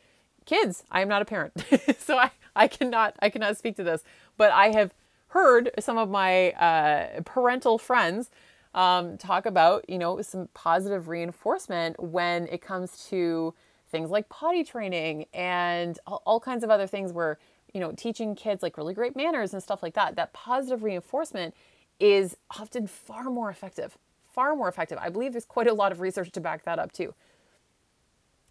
Kids, 0.47 0.85
I 0.91 1.03
am 1.03 1.09
not 1.09 1.23
a 1.23 1.25
parent, 1.25 1.53
so 1.99 2.17
I, 2.17 2.31
I 2.57 2.67
cannot 2.67 3.17
I 3.21 3.29
cannot 3.29 3.57
speak 3.57 3.77
to 3.77 3.85
this, 3.85 4.03
but 4.37 4.51
I 4.51 4.69
have 4.69 4.95
heard 5.29 5.71
some 5.79 5.99
of 5.99 6.11
my 6.11 6.51
uh, 6.53 7.21
parental 7.25 7.79
friends 7.79 8.31
um, 8.75 9.19
talk 9.19 9.47
about 9.47 9.89
you 9.89 9.99
know 9.99 10.21
some 10.23 10.49
positive 10.55 11.09
reinforcement 11.09 12.01
when 12.03 12.47
it 12.49 12.63
comes 12.63 13.07
to 13.11 13.55
things 13.91 14.11
like 14.11 14.29
potty 14.29 14.65
training 14.65 15.27
and 15.35 15.99
all, 16.07 16.23
all 16.25 16.41
kinds 16.41 16.65
of 16.65 16.71
other 16.71 16.87
things 16.87 17.13
where 17.13 17.39
you 17.75 17.81
know 17.81 17.93
teaching 17.93 18.35
kids 18.35 18.63
like 18.63 18.77
really 18.77 18.95
great 18.95 19.15
manners 19.15 19.53
and 19.53 19.63
stuff 19.63 19.83
like 19.83 19.95
that. 19.95 20.17
That 20.17 20.33
positive 20.33 20.83
reinforcement 20.83 21.55
is 22.01 22.37
often 22.59 22.87
far 22.87 23.25
more 23.25 23.51
effective 23.51 23.99
far 24.41 24.57
more 24.57 24.71
effective. 24.71 24.97
I 24.99 25.11
believe 25.11 25.33
there's 25.33 25.45
quite 25.45 25.67
a 25.67 25.75
lot 25.75 25.93
of 25.93 26.01
research 26.01 26.33
to 26.33 26.41
back 26.41 26.65
that 26.65 26.79
up 26.79 26.93
too. 26.93 27.13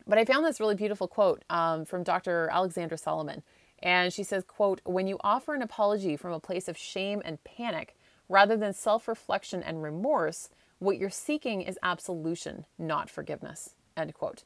But 0.05 0.19
I 0.19 0.25
found 0.25 0.45
this 0.45 0.59
really 0.59 0.75
beautiful 0.75 1.07
quote 1.07 1.43
um, 1.49 1.83
from 1.83 2.03
Dr. 2.03 2.47
Alexandra 2.51 2.95
Solomon. 2.95 3.41
And 3.81 4.13
she 4.13 4.21
says, 4.21 4.43
quote, 4.43 4.81
when 4.85 5.07
you 5.07 5.17
offer 5.21 5.55
an 5.55 5.63
apology 5.63 6.15
from 6.15 6.31
a 6.31 6.39
place 6.39 6.67
of 6.67 6.77
shame 6.77 7.23
and 7.25 7.43
panic 7.43 7.95
rather 8.27 8.55
than 8.55 8.71
self-reflection 8.71 9.63
and 9.63 9.81
remorse, 9.81 10.49
what 10.77 10.99
you're 10.99 11.09
seeking 11.09 11.63
is 11.63 11.79
absolution, 11.81 12.65
not 12.77 13.09
forgiveness, 13.09 13.73
end 13.97 14.13
quote. 14.13 14.43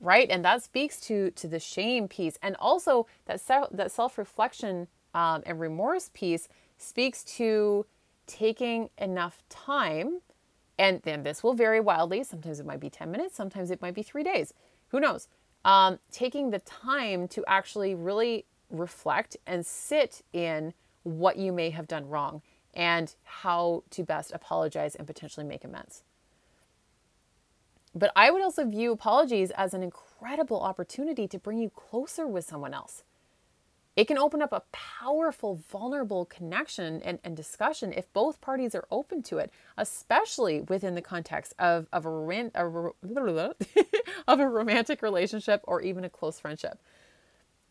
Right? 0.00 0.30
And 0.30 0.42
that 0.46 0.62
speaks 0.62 0.98
to, 1.02 1.30
to 1.32 1.46
the 1.46 1.60
shame 1.60 2.08
piece. 2.08 2.38
And 2.42 2.56
also 2.56 3.06
that, 3.26 3.38
se- 3.38 3.70
that 3.70 3.92
self-reflection 3.92 4.88
um, 5.12 5.42
and 5.44 5.60
remorse 5.60 6.10
piece 6.14 6.48
speaks 6.78 7.22
to 7.36 7.84
taking 8.32 8.88
enough 8.96 9.42
time, 9.50 10.20
and 10.78 11.02
then 11.02 11.22
this 11.22 11.42
will 11.42 11.52
vary 11.52 11.80
wildly. 11.80 12.24
Sometimes 12.24 12.58
it 12.58 12.66
might 12.66 12.80
be 12.80 12.88
10 12.88 13.10
minutes, 13.10 13.36
sometimes 13.36 13.70
it 13.70 13.82
might 13.82 13.94
be 13.94 14.02
three 14.02 14.22
days. 14.22 14.54
Who 14.88 15.00
knows? 15.00 15.28
Um, 15.64 15.98
taking 16.10 16.50
the 16.50 16.58
time 16.60 17.28
to 17.28 17.44
actually 17.46 17.94
really 17.94 18.46
reflect 18.70 19.36
and 19.46 19.64
sit 19.66 20.22
in 20.32 20.72
what 21.02 21.36
you 21.36 21.52
may 21.52 21.70
have 21.70 21.86
done 21.86 22.08
wrong 22.08 22.40
and 22.74 23.14
how 23.24 23.84
to 23.90 24.02
best 24.02 24.32
apologize 24.32 24.94
and 24.94 25.06
potentially 25.06 25.44
make 25.44 25.62
amends. 25.62 26.02
But 27.94 28.10
I 28.16 28.30
would 28.30 28.42
also 28.42 28.64
view 28.64 28.92
apologies 28.92 29.50
as 29.50 29.74
an 29.74 29.82
incredible 29.82 30.60
opportunity 30.60 31.28
to 31.28 31.38
bring 31.38 31.58
you 31.58 31.68
closer 31.68 32.26
with 32.26 32.46
someone 32.46 32.72
else. 32.72 33.02
It 33.94 34.06
can 34.06 34.16
open 34.16 34.40
up 34.40 34.52
a 34.52 34.62
powerful, 34.72 35.60
vulnerable 35.70 36.24
connection 36.24 37.02
and, 37.02 37.18
and 37.22 37.36
discussion 37.36 37.92
if 37.92 38.10
both 38.14 38.40
parties 38.40 38.74
are 38.74 38.86
open 38.90 39.22
to 39.24 39.36
it, 39.36 39.50
especially 39.76 40.62
within 40.62 40.94
the 40.94 41.02
context 41.02 41.52
of, 41.58 41.88
of, 41.92 42.06
a, 42.06 42.10
a, 42.54 43.54
of 44.28 44.40
a 44.40 44.48
romantic 44.48 45.02
relationship 45.02 45.60
or 45.64 45.82
even 45.82 46.04
a 46.04 46.08
close 46.10 46.40
friendship. 46.40 46.78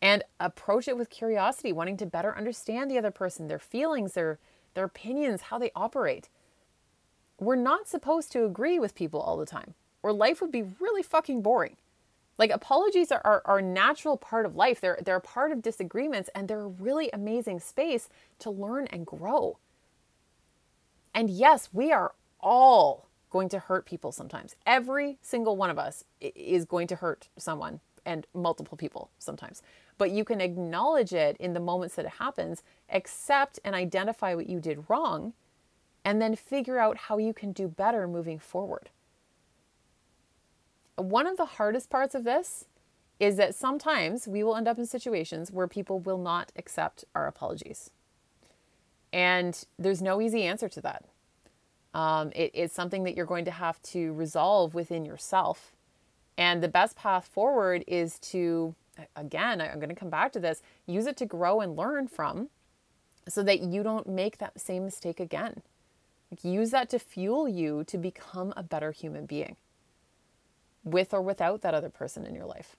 And 0.00 0.22
approach 0.38 0.86
it 0.86 0.96
with 0.96 1.10
curiosity, 1.10 1.72
wanting 1.72 1.96
to 1.98 2.06
better 2.06 2.36
understand 2.36 2.90
the 2.90 2.98
other 2.98 3.10
person, 3.10 3.48
their 3.48 3.58
feelings, 3.58 4.12
their, 4.12 4.38
their 4.74 4.84
opinions, 4.84 5.42
how 5.42 5.58
they 5.58 5.72
operate. 5.74 6.28
We're 7.40 7.56
not 7.56 7.88
supposed 7.88 8.30
to 8.32 8.44
agree 8.44 8.78
with 8.78 8.94
people 8.94 9.20
all 9.20 9.36
the 9.36 9.46
time, 9.46 9.74
or 10.04 10.12
life 10.12 10.40
would 10.40 10.52
be 10.52 10.62
really 10.80 11.02
fucking 11.02 11.42
boring. 11.42 11.76
Like 12.38 12.50
apologies 12.50 13.12
are, 13.12 13.20
are, 13.24 13.42
are, 13.44 13.58
a 13.58 13.62
natural 13.62 14.16
part 14.16 14.46
of 14.46 14.56
life. 14.56 14.80
They're 14.80 14.98
they're 15.04 15.16
a 15.16 15.20
part 15.20 15.52
of 15.52 15.62
disagreements 15.62 16.30
and 16.34 16.48
they're 16.48 16.62
a 16.62 16.68
really 16.68 17.10
amazing 17.12 17.60
space 17.60 18.08
to 18.40 18.50
learn 18.50 18.86
and 18.88 19.06
grow. 19.06 19.58
And 21.14 21.28
yes, 21.28 21.68
we 21.72 21.92
are 21.92 22.14
all 22.40 23.08
going 23.30 23.48
to 23.50 23.58
hurt 23.58 23.86
people 23.86 24.12
sometimes. 24.12 24.56
Every 24.66 25.18
single 25.22 25.56
one 25.56 25.70
of 25.70 25.78
us 25.78 26.04
is 26.20 26.64
going 26.64 26.86
to 26.88 26.96
hurt 26.96 27.28
someone 27.36 27.80
and 28.04 28.26
multiple 28.34 28.76
people 28.76 29.10
sometimes. 29.18 29.62
But 29.98 30.10
you 30.10 30.24
can 30.24 30.40
acknowledge 30.40 31.12
it 31.12 31.36
in 31.38 31.52
the 31.52 31.60
moments 31.60 31.94
that 31.94 32.04
it 32.06 32.12
happens, 32.12 32.62
accept 32.90 33.60
and 33.64 33.74
identify 33.74 34.34
what 34.34 34.48
you 34.48 34.58
did 34.58 34.84
wrong, 34.88 35.34
and 36.04 36.20
then 36.20 36.34
figure 36.34 36.78
out 36.78 36.96
how 36.96 37.18
you 37.18 37.32
can 37.32 37.52
do 37.52 37.68
better 37.68 38.08
moving 38.08 38.38
forward 38.38 38.90
one 41.02 41.26
of 41.26 41.36
the 41.36 41.44
hardest 41.44 41.90
parts 41.90 42.14
of 42.14 42.24
this 42.24 42.66
is 43.20 43.36
that 43.36 43.54
sometimes 43.54 44.26
we 44.26 44.42
will 44.42 44.56
end 44.56 44.66
up 44.66 44.78
in 44.78 44.86
situations 44.86 45.52
where 45.52 45.68
people 45.68 46.00
will 46.00 46.18
not 46.18 46.50
accept 46.56 47.04
our 47.14 47.26
apologies. 47.26 47.90
And 49.12 49.62
there's 49.78 50.02
no 50.02 50.20
easy 50.20 50.42
answer 50.42 50.68
to 50.68 50.80
that. 50.80 51.04
Um, 51.94 52.32
it, 52.34 52.50
it's 52.54 52.74
something 52.74 53.04
that 53.04 53.14
you're 53.14 53.26
going 53.26 53.44
to 53.44 53.50
have 53.50 53.80
to 53.82 54.12
resolve 54.14 54.74
within 54.74 55.04
yourself. 55.04 55.72
And 56.38 56.62
the 56.62 56.68
best 56.68 56.96
path 56.96 57.26
forward 57.26 57.84
is 57.86 58.18
to, 58.20 58.74
again, 59.14 59.60
I'm 59.60 59.76
going 59.78 59.90
to 59.90 59.94
come 59.94 60.10
back 60.10 60.32
to 60.32 60.40
this, 60.40 60.62
use 60.86 61.06
it 61.06 61.16
to 61.18 61.26
grow 61.26 61.60
and 61.60 61.76
learn 61.76 62.08
from 62.08 62.48
so 63.28 63.42
that 63.42 63.60
you 63.60 63.82
don't 63.82 64.08
make 64.08 64.38
that 64.38 64.60
same 64.60 64.84
mistake 64.84 65.20
again. 65.20 65.62
Like 66.30 66.42
use 66.42 66.70
that 66.70 66.88
to 66.90 66.98
fuel 66.98 67.46
you 67.46 67.84
to 67.84 67.98
become 67.98 68.54
a 68.56 68.62
better 68.62 68.90
human 68.90 69.26
being 69.26 69.56
with 70.84 71.14
or 71.14 71.22
without 71.22 71.62
that 71.62 71.74
other 71.74 71.90
person 71.90 72.24
in 72.26 72.34
your 72.34 72.46
life. 72.46 72.76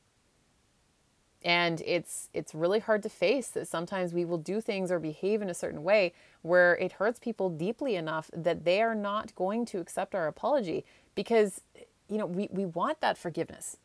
And 1.44 1.82
it's 1.86 2.30
it's 2.34 2.56
really 2.56 2.80
hard 2.80 3.04
to 3.04 3.10
face 3.10 3.50
that 3.50 3.68
sometimes 3.68 4.14
we 4.14 4.26
will 4.26 4.38
do 4.38 4.62
things 4.62 4.92
or 4.92 5.00
behave 5.00 5.42
in 5.42 5.50
a 5.50 5.54
certain 5.54 5.84
way 5.84 6.14
where 6.42 6.78
it 6.78 6.94
hurts 6.94 7.20
people 7.20 7.50
deeply 7.50 7.96
enough 7.96 8.30
that 8.34 8.64
they 8.64 8.82
are 8.82 8.96
not 8.96 9.36
going 9.36 9.66
to 9.68 9.80
accept 9.80 10.16
our 10.16 10.28
apology 10.28 10.86
because 11.16 11.62
you 12.08 12.18
know 12.18 12.26
we, 12.26 12.48
we 12.52 12.66
want 12.66 13.02
that 13.02 13.18
forgiveness 13.18 13.78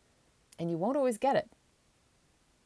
and 0.59 0.71
you 0.71 0.77
won't 0.77 0.97
always 0.97 1.19
get 1.19 1.37
it. 1.37 1.49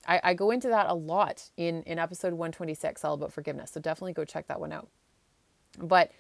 I, 0.07 0.21
I 0.25 0.35
go 0.35 0.51
into 0.51 0.69
that 0.69 0.89
a 0.89 0.95
lot 0.95 1.51
in, 1.57 1.83
in 1.85 1.99
episode 1.99 2.33
126, 2.33 3.05
all 3.05 3.15
about 3.15 3.33
forgiveness. 3.33 3.71
So 3.73 3.81
definitely 3.81 4.15
go 4.15 4.25
check 4.25 4.47
that 4.49 4.61
one 4.61 4.73
out. 4.73 4.89
But 5.79 6.11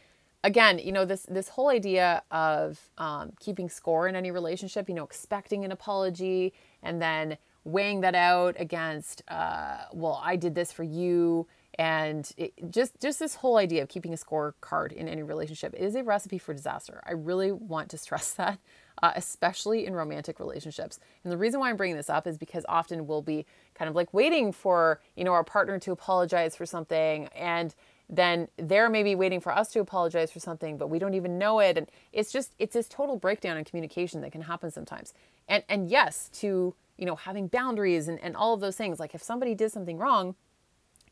again, 0.44 0.78
you 0.78 0.92
know, 0.92 1.04
this 1.04 1.26
this 1.28 1.48
whole 1.48 1.68
idea 1.68 2.22
of 2.30 2.78
um, 2.98 3.32
keeping 3.40 3.68
score 3.68 4.08
in 4.08 4.16
any 4.16 4.30
relationship, 4.30 4.88
you 4.88 4.94
know, 4.94 5.04
expecting 5.04 5.64
an 5.64 5.72
apology 5.72 6.52
and 6.82 7.00
then 7.00 7.38
weighing 7.64 8.00
that 8.00 8.14
out 8.14 8.56
against, 8.58 9.22
uh, 9.28 9.84
well, 9.92 10.20
I 10.24 10.34
did 10.36 10.54
this 10.54 10.72
for 10.72 10.82
you, 10.82 11.46
and 11.78 12.30
it, 12.36 12.52
just 12.70 13.00
just 13.00 13.18
this 13.18 13.36
whole 13.36 13.56
idea 13.56 13.82
of 13.82 13.88
keeping 13.88 14.12
a 14.12 14.16
scorecard 14.16 14.92
in 14.92 15.08
any 15.08 15.22
relationship 15.22 15.74
is 15.74 15.94
a 15.94 16.02
recipe 16.02 16.38
for 16.38 16.52
disaster. 16.52 17.02
I 17.06 17.12
really 17.12 17.52
want 17.52 17.90
to 17.90 17.98
stress 18.06 18.32
that. 18.32 18.58
Uh, 19.02 19.10
especially 19.16 19.86
in 19.86 19.94
romantic 19.94 20.38
relationships. 20.38 21.00
And 21.24 21.32
the 21.32 21.36
reason 21.38 21.58
why 21.58 21.70
I'm 21.70 21.78
bringing 21.78 21.96
this 21.96 22.10
up 22.10 22.26
is 22.26 22.36
because 22.36 22.64
often 22.68 23.06
we'll 23.06 23.22
be 23.22 23.46
kind 23.74 23.88
of 23.88 23.96
like 23.96 24.12
waiting 24.12 24.52
for, 24.52 25.00
you 25.16 25.24
know, 25.24 25.32
our 25.32 25.42
partner 25.42 25.78
to 25.80 25.92
apologize 25.92 26.54
for 26.54 26.66
something 26.66 27.26
and 27.28 27.74
then 28.12 28.48
they're 28.58 28.90
maybe 28.90 29.14
waiting 29.14 29.40
for 29.40 29.52
us 29.52 29.70
to 29.72 29.80
apologize 29.80 30.30
for 30.30 30.38
something, 30.38 30.76
but 30.76 30.88
we 30.88 30.98
don't 30.98 31.14
even 31.14 31.38
know 31.38 31.60
it. 31.60 31.78
And 31.78 31.88
it's 32.12 32.30
just, 32.30 32.52
it's 32.58 32.74
this 32.74 32.86
total 32.86 33.16
breakdown 33.16 33.56
in 33.56 33.64
communication 33.64 34.20
that 34.20 34.32
can 34.32 34.42
happen 34.42 34.70
sometimes. 34.70 35.14
And, 35.48 35.64
and 35.66 35.88
yes, 35.88 36.28
to, 36.34 36.74
you 36.98 37.06
know, 37.06 37.16
having 37.16 37.46
boundaries 37.46 38.08
and, 38.08 38.20
and 38.22 38.36
all 38.36 38.52
of 38.52 38.60
those 38.60 38.76
things. 38.76 39.00
Like 39.00 39.14
if 39.14 39.22
somebody 39.22 39.54
did 39.54 39.72
something 39.72 39.96
wrong, 39.96 40.34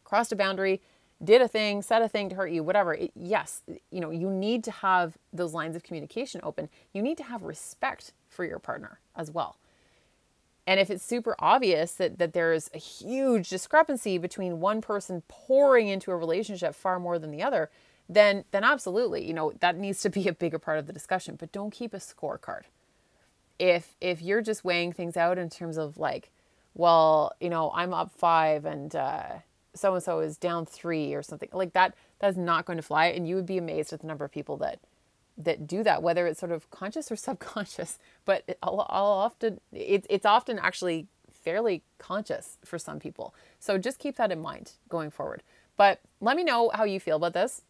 crossed 0.05 0.31
a 0.31 0.37
boundary, 0.37 0.83
did 1.25 1.41
a 1.41 1.49
thing, 1.49 1.81
said 1.81 2.03
a 2.03 2.09
thing 2.09 2.29
to 2.29 2.35
hurt 2.35 2.51
you, 2.51 2.63
whatever. 2.63 2.93
It, 2.93 3.13
yes, 3.17 3.63
you 3.91 4.01
know, 4.01 4.11
you 4.11 4.29
need 4.29 4.63
to 4.65 4.71
have 4.71 5.17
those 5.33 5.55
lines 5.55 5.77
of 5.77 5.83
communication 5.83 6.43
open. 6.45 6.69
You 6.93 7.01
need 7.01 7.17
to 7.17 7.25
have 7.25 7.43
respect 7.43 8.13
for 8.29 8.45
your 8.45 8.59
partner 8.59 9.01
as 9.17 9.31
well. 9.31 9.57
And 10.67 10.79
if 10.79 10.91
it's 10.91 11.05
super 11.05 11.35
obvious 11.39 11.93
that, 11.95 12.19
that 12.19 12.33
there's 12.33 12.71
a 12.75 12.79
huge 12.79 13.49
discrepancy 13.49 14.19
between 14.19 14.61
one 14.61 14.81
person 14.81 15.23
pouring 15.29 15.89
into 15.89 16.11
a 16.11 16.17
relationship 16.17 16.75
far 16.75 17.01
more 17.01 17.19
than 17.19 17.31
the 17.31 17.43
other, 17.43 17.71
then 18.09 18.45
then 18.51 18.65
absolutely, 18.65 19.27
you 19.27 19.33
know, 19.33 19.53
that 19.61 19.77
needs 19.77 20.01
to 20.03 20.11
be 20.11 20.29
a 20.29 20.33
bigger 20.33 20.59
part 20.59 20.79
of 20.79 20.87
the 20.87 20.93
discussion. 20.93 21.37
But 21.37 21.53
don't 21.53 21.71
keep 21.71 21.95
a 21.95 21.99
scorecard. 21.99 22.63
If 23.59 23.95
if 24.01 24.21
you're 24.23 24.43
just 24.43 24.65
weighing 24.65 24.93
things 24.93 25.17
out 25.17 25.39
in 25.39 25.49
terms 25.51 25.79
of 25.79 25.99
like, 25.99 26.31
well, 26.75 27.33
you 27.41 27.51
know, 27.51 27.73
I'm 27.75 27.95
up 27.95 28.13
five 28.13 28.65
and 28.65 28.93
so 28.93 29.95
and 29.95 30.03
so 30.03 30.21
is 30.21 30.37
down 30.37 30.67
three 30.67 31.15
or 31.15 31.23
something 31.23 31.49
like 31.53 31.73
that, 31.75 31.95
that's 32.19 32.37
not 32.37 32.65
going 32.65 32.77
to 32.77 32.83
fly. 32.83 33.07
And 33.07 33.29
you 33.29 33.37
would 33.37 33.47
be 33.47 33.59
amazed 33.59 33.93
at 33.93 34.01
the 34.01 34.07
number 34.07 34.25
of 34.25 34.33
people 34.33 34.57
that 34.59 34.81
that 35.39 35.67
do 35.67 35.83
that, 35.83 36.03
whether 36.03 36.27
it's 36.27 36.41
sort 36.41 36.53
of 36.53 36.71
conscious 36.71 37.11
or 37.11 37.17
subconscious. 37.29 37.99
But 38.25 38.59
I'll, 38.63 38.87
I'll 38.89 39.07
often 39.07 39.61
it's 39.73 40.07
it's 40.11 40.27
often 40.27 40.59
actually 40.59 41.09
fairly 41.45 41.83
conscious 41.99 42.59
for 42.65 42.79
some 42.79 42.99
people. 42.99 43.35
So 43.59 43.79
just 43.79 43.99
keep 43.99 44.17
that 44.17 44.31
in 44.31 44.41
mind 44.41 44.73
going 44.89 45.11
forward. 45.11 45.43
But 45.77 46.01
let 46.21 46.37
me 46.37 46.45
know 46.45 46.71
how 46.75 46.85
you 46.85 47.01
feel 47.01 47.17
about 47.17 47.33
this. 47.33 47.63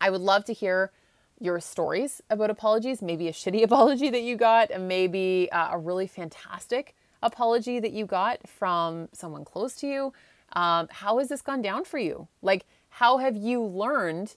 I 0.00 0.10
would 0.10 0.20
love 0.20 0.44
to 0.46 0.52
hear 0.52 0.92
your 1.40 1.58
stories 1.58 2.20
about 2.30 2.50
apologies, 2.50 3.02
maybe 3.02 3.28
a 3.28 3.32
shitty 3.32 3.62
apology 3.64 4.10
that 4.10 4.22
you 4.22 4.36
got, 4.36 4.70
and 4.70 4.86
maybe 4.86 5.48
uh, 5.50 5.70
a 5.72 5.78
really 5.78 6.06
fantastic 6.06 6.94
apology 7.22 7.80
that 7.80 7.92
you 7.92 8.06
got 8.06 8.48
from 8.48 9.08
someone 9.12 9.44
close 9.44 9.74
to 9.76 9.86
you. 9.86 10.12
Um, 10.54 10.88
how 10.90 11.18
has 11.18 11.28
this 11.28 11.42
gone 11.42 11.62
down 11.62 11.84
for 11.84 11.98
you? 11.98 12.28
Like, 12.42 12.66
how 12.90 13.18
have 13.18 13.36
you 13.36 13.62
learned 13.62 14.36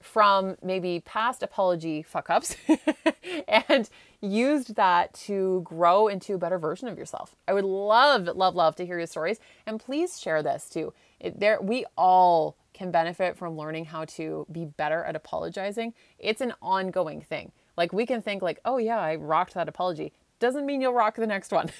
from 0.00 0.56
maybe 0.62 1.00
past 1.04 1.42
apology 1.42 2.02
fuck 2.02 2.30
ups 2.30 2.56
and 3.48 3.90
used 4.20 4.76
that 4.76 5.12
to 5.14 5.60
grow 5.64 6.08
into 6.08 6.34
a 6.34 6.38
better 6.38 6.58
version 6.58 6.88
of 6.88 6.98
yourself? 6.98 7.36
I 7.46 7.52
would 7.52 7.64
love, 7.64 8.26
love, 8.36 8.54
love 8.54 8.76
to 8.76 8.86
hear 8.86 8.98
your 8.98 9.06
stories. 9.06 9.38
And 9.66 9.80
please 9.80 10.20
share 10.20 10.42
this 10.42 10.68
too. 10.68 10.92
It, 11.20 11.40
there, 11.40 11.60
we 11.60 11.84
all 11.96 12.56
can 12.74 12.90
benefit 12.90 13.36
from 13.36 13.56
learning 13.56 13.86
how 13.86 14.04
to 14.04 14.46
be 14.52 14.64
better 14.64 15.02
at 15.04 15.16
apologizing. 15.16 15.94
It's 16.18 16.40
an 16.40 16.54
ongoing 16.62 17.20
thing. 17.20 17.52
Like 17.76 17.92
we 17.92 18.06
can 18.06 18.22
think 18.22 18.42
like, 18.42 18.60
oh 18.64 18.78
yeah, 18.78 18.98
I 18.98 19.16
rocked 19.16 19.54
that 19.54 19.68
apology. 19.68 20.12
Doesn't 20.38 20.66
mean 20.66 20.80
you'll 20.80 20.92
rock 20.92 21.16
the 21.16 21.26
next 21.26 21.50
one. 21.52 21.70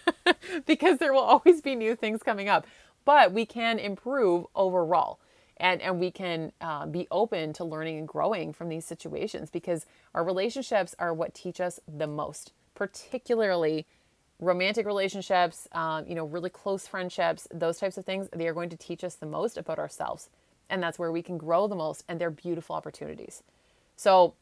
because 0.66 0.98
there 0.98 1.12
will 1.12 1.20
always 1.20 1.60
be 1.60 1.74
new 1.74 1.94
things 1.94 2.22
coming 2.22 2.48
up. 2.48 2.66
But 3.04 3.32
we 3.32 3.46
can 3.46 3.78
improve 3.78 4.46
overall. 4.54 5.20
And, 5.60 5.82
and 5.82 5.98
we 5.98 6.10
can 6.10 6.52
uh, 6.60 6.86
be 6.86 7.08
open 7.10 7.52
to 7.54 7.64
learning 7.64 7.98
and 7.98 8.08
growing 8.08 8.52
from 8.52 8.68
these 8.68 8.84
situations 8.84 9.50
because 9.50 9.86
our 10.14 10.22
relationships 10.24 10.94
are 10.98 11.12
what 11.12 11.34
teach 11.34 11.60
us 11.60 11.80
the 11.88 12.06
most, 12.06 12.52
particularly 12.74 13.86
romantic 14.40 14.86
relationships, 14.86 15.66
um, 15.72 16.06
you 16.06 16.14
know, 16.14 16.24
really 16.24 16.50
close 16.50 16.86
friendships, 16.86 17.48
those 17.52 17.78
types 17.78 17.98
of 17.98 18.04
things, 18.04 18.28
they 18.32 18.46
are 18.46 18.54
going 18.54 18.68
to 18.68 18.76
teach 18.76 19.02
us 19.02 19.16
the 19.16 19.26
most 19.26 19.58
about 19.58 19.78
ourselves. 19.78 20.28
And 20.70 20.82
that's 20.82 20.98
where 20.98 21.10
we 21.10 21.22
can 21.22 21.38
grow 21.38 21.66
the 21.66 21.74
most, 21.74 22.04
and 22.08 22.20
they're 22.20 22.30
beautiful 22.30 22.76
opportunities. 22.76 23.42
So 23.96 24.34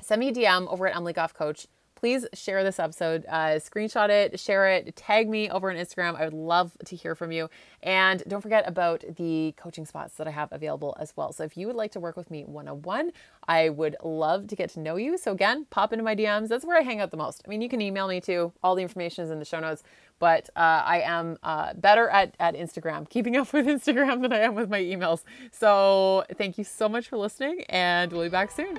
send 0.00 0.20
me 0.20 0.28
a 0.28 0.32
DM 0.32 0.66
over 0.72 0.86
at 0.86 0.96
Emily 0.96 1.12
Goff 1.12 1.34
Coach 1.34 1.66
please 2.04 2.26
share 2.34 2.62
this 2.62 2.78
episode, 2.78 3.24
uh, 3.30 3.58
screenshot 3.58 4.10
it, 4.10 4.38
share 4.38 4.68
it, 4.68 4.94
tag 4.94 5.26
me 5.26 5.48
over 5.48 5.70
on 5.70 5.76
Instagram. 5.78 6.14
I 6.20 6.24
would 6.26 6.34
love 6.34 6.76
to 6.84 6.94
hear 6.94 7.14
from 7.14 7.32
you. 7.32 7.48
And 7.82 8.22
don't 8.28 8.42
forget 8.42 8.68
about 8.68 9.02
the 9.16 9.54
coaching 9.56 9.86
spots 9.86 10.16
that 10.16 10.28
I 10.28 10.30
have 10.30 10.52
available 10.52 10.94
as 11.00 11.14
well. 11.16 11.32
So 11.32 11.44
if 11.44 11.56
you 11.56 11.66
would 11.66 11.76
like 11.76 11.92
to 11.92 12.00
work 12.00 12.18
with 12.18 12.30
me 12.30 12.44
one 12.44 12.68
on 12.68 12.82
one, 12.82 13.10
I 13.48 13.70
would 13.70 13.96
love 14.04 14.48
to 14.48 14.54
get 14.54 14.68
to 14.74 14.80
know 14.80 14.96
you. 14.96 15.16
So 15.16 15.32
again, 15.32 15.64
pop 15.70 15.94
into 15.94 16.04
my 16.04 16.14
DMs. 16.14 16.48
That's 16.48 16.66
where 16.66 16.76
I 16.76 16.82
hang 16.82 17.00
out 17.00 17.10
the 17.10 17.16
most. 17.16 17.40
I 17.46 17.48
mean, 17.48 17.62
you 17.62 17.70
can 17.70 17.80
email 17.80 18.06
me 18.06 18.20
too. 18.20 18.52
All 18.62 18.74
the 18.74 18.82
information 18.82 19.24
is 19.24 19.30
in 19.30 19.38
the 19.38 19.46
show 19.46 19.60
notes. 19.60 19.82
But 20.18 20.50
uh, 20.54 20.82
I 20.84 21.00
am 21.06 21.38
uh, 21.42 21.72
better 21.72 22.10
at, 22.10 22.34
at 22.38 22.54
Instagram, 22.54 23.08
keeping 23.14 23.34
up 23.38 23.50
with 23.54 23.64
Instagram 23.64 24.20
than 24.20 24.34
I 24.34 24.40
am 24.40 24.54
with 24.54 24.68
my 24.68 24.82
emails. 24.82 25.22
So 25.52 26.26
thank 26.36 26.58
you 26.58 26.64
so 26.64 26.86
much 26.86 27.08
for 27.08 27.16
listening, 27.16 27.62
and 27.70 28.12
we'll 28.12 28.24
be 28.24 28.28
back 28.28 28.50
soon. 28.50 28.78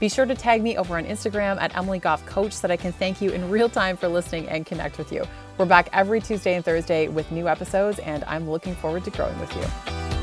Be 0.00 0.08
sure 0.08 0.26
to 0.26 0.34
tag 0.34 0.62
me 0.62 0.76
over 0.76 0.96
on 0.96 1.04
Instagram 1.04 1.60
at 1.60 1.76
Emily 1.76 1.98
Goff 1.98 2.24
Coach 2.24 2.52
so 2.52 2.68
that 2.68 2.72
I 2.72 2.76
can 2.76 2.92
thank 2.92 3.20
you 3.20 3.30
in 3.30 3.50
real 3.50 3.68
time 3.68 3.96
for 3.96 4.06
listening 4.06 4.48
and 4.48 4.64
connect 4.64 4.96
with 4.96 5.10
you. 5.10 5.24
We're 5.56 5.66
back 5.66 5.88
every 5.92 6.20
Tuesday 6.20 6.54
and 6.54 6.64
Thursday 6.64 7.08
with 7.08 7.32
new 7.32 7.48
episodes, 7.48 7.98
and 7.98 8.22
I'm 8.24 8.48
looking 8.48 8.76
forward 8.76 9.04
to 9.04 9.10
growing 9.10 9.38
with 9.40 9.54
you. 9.56 10.17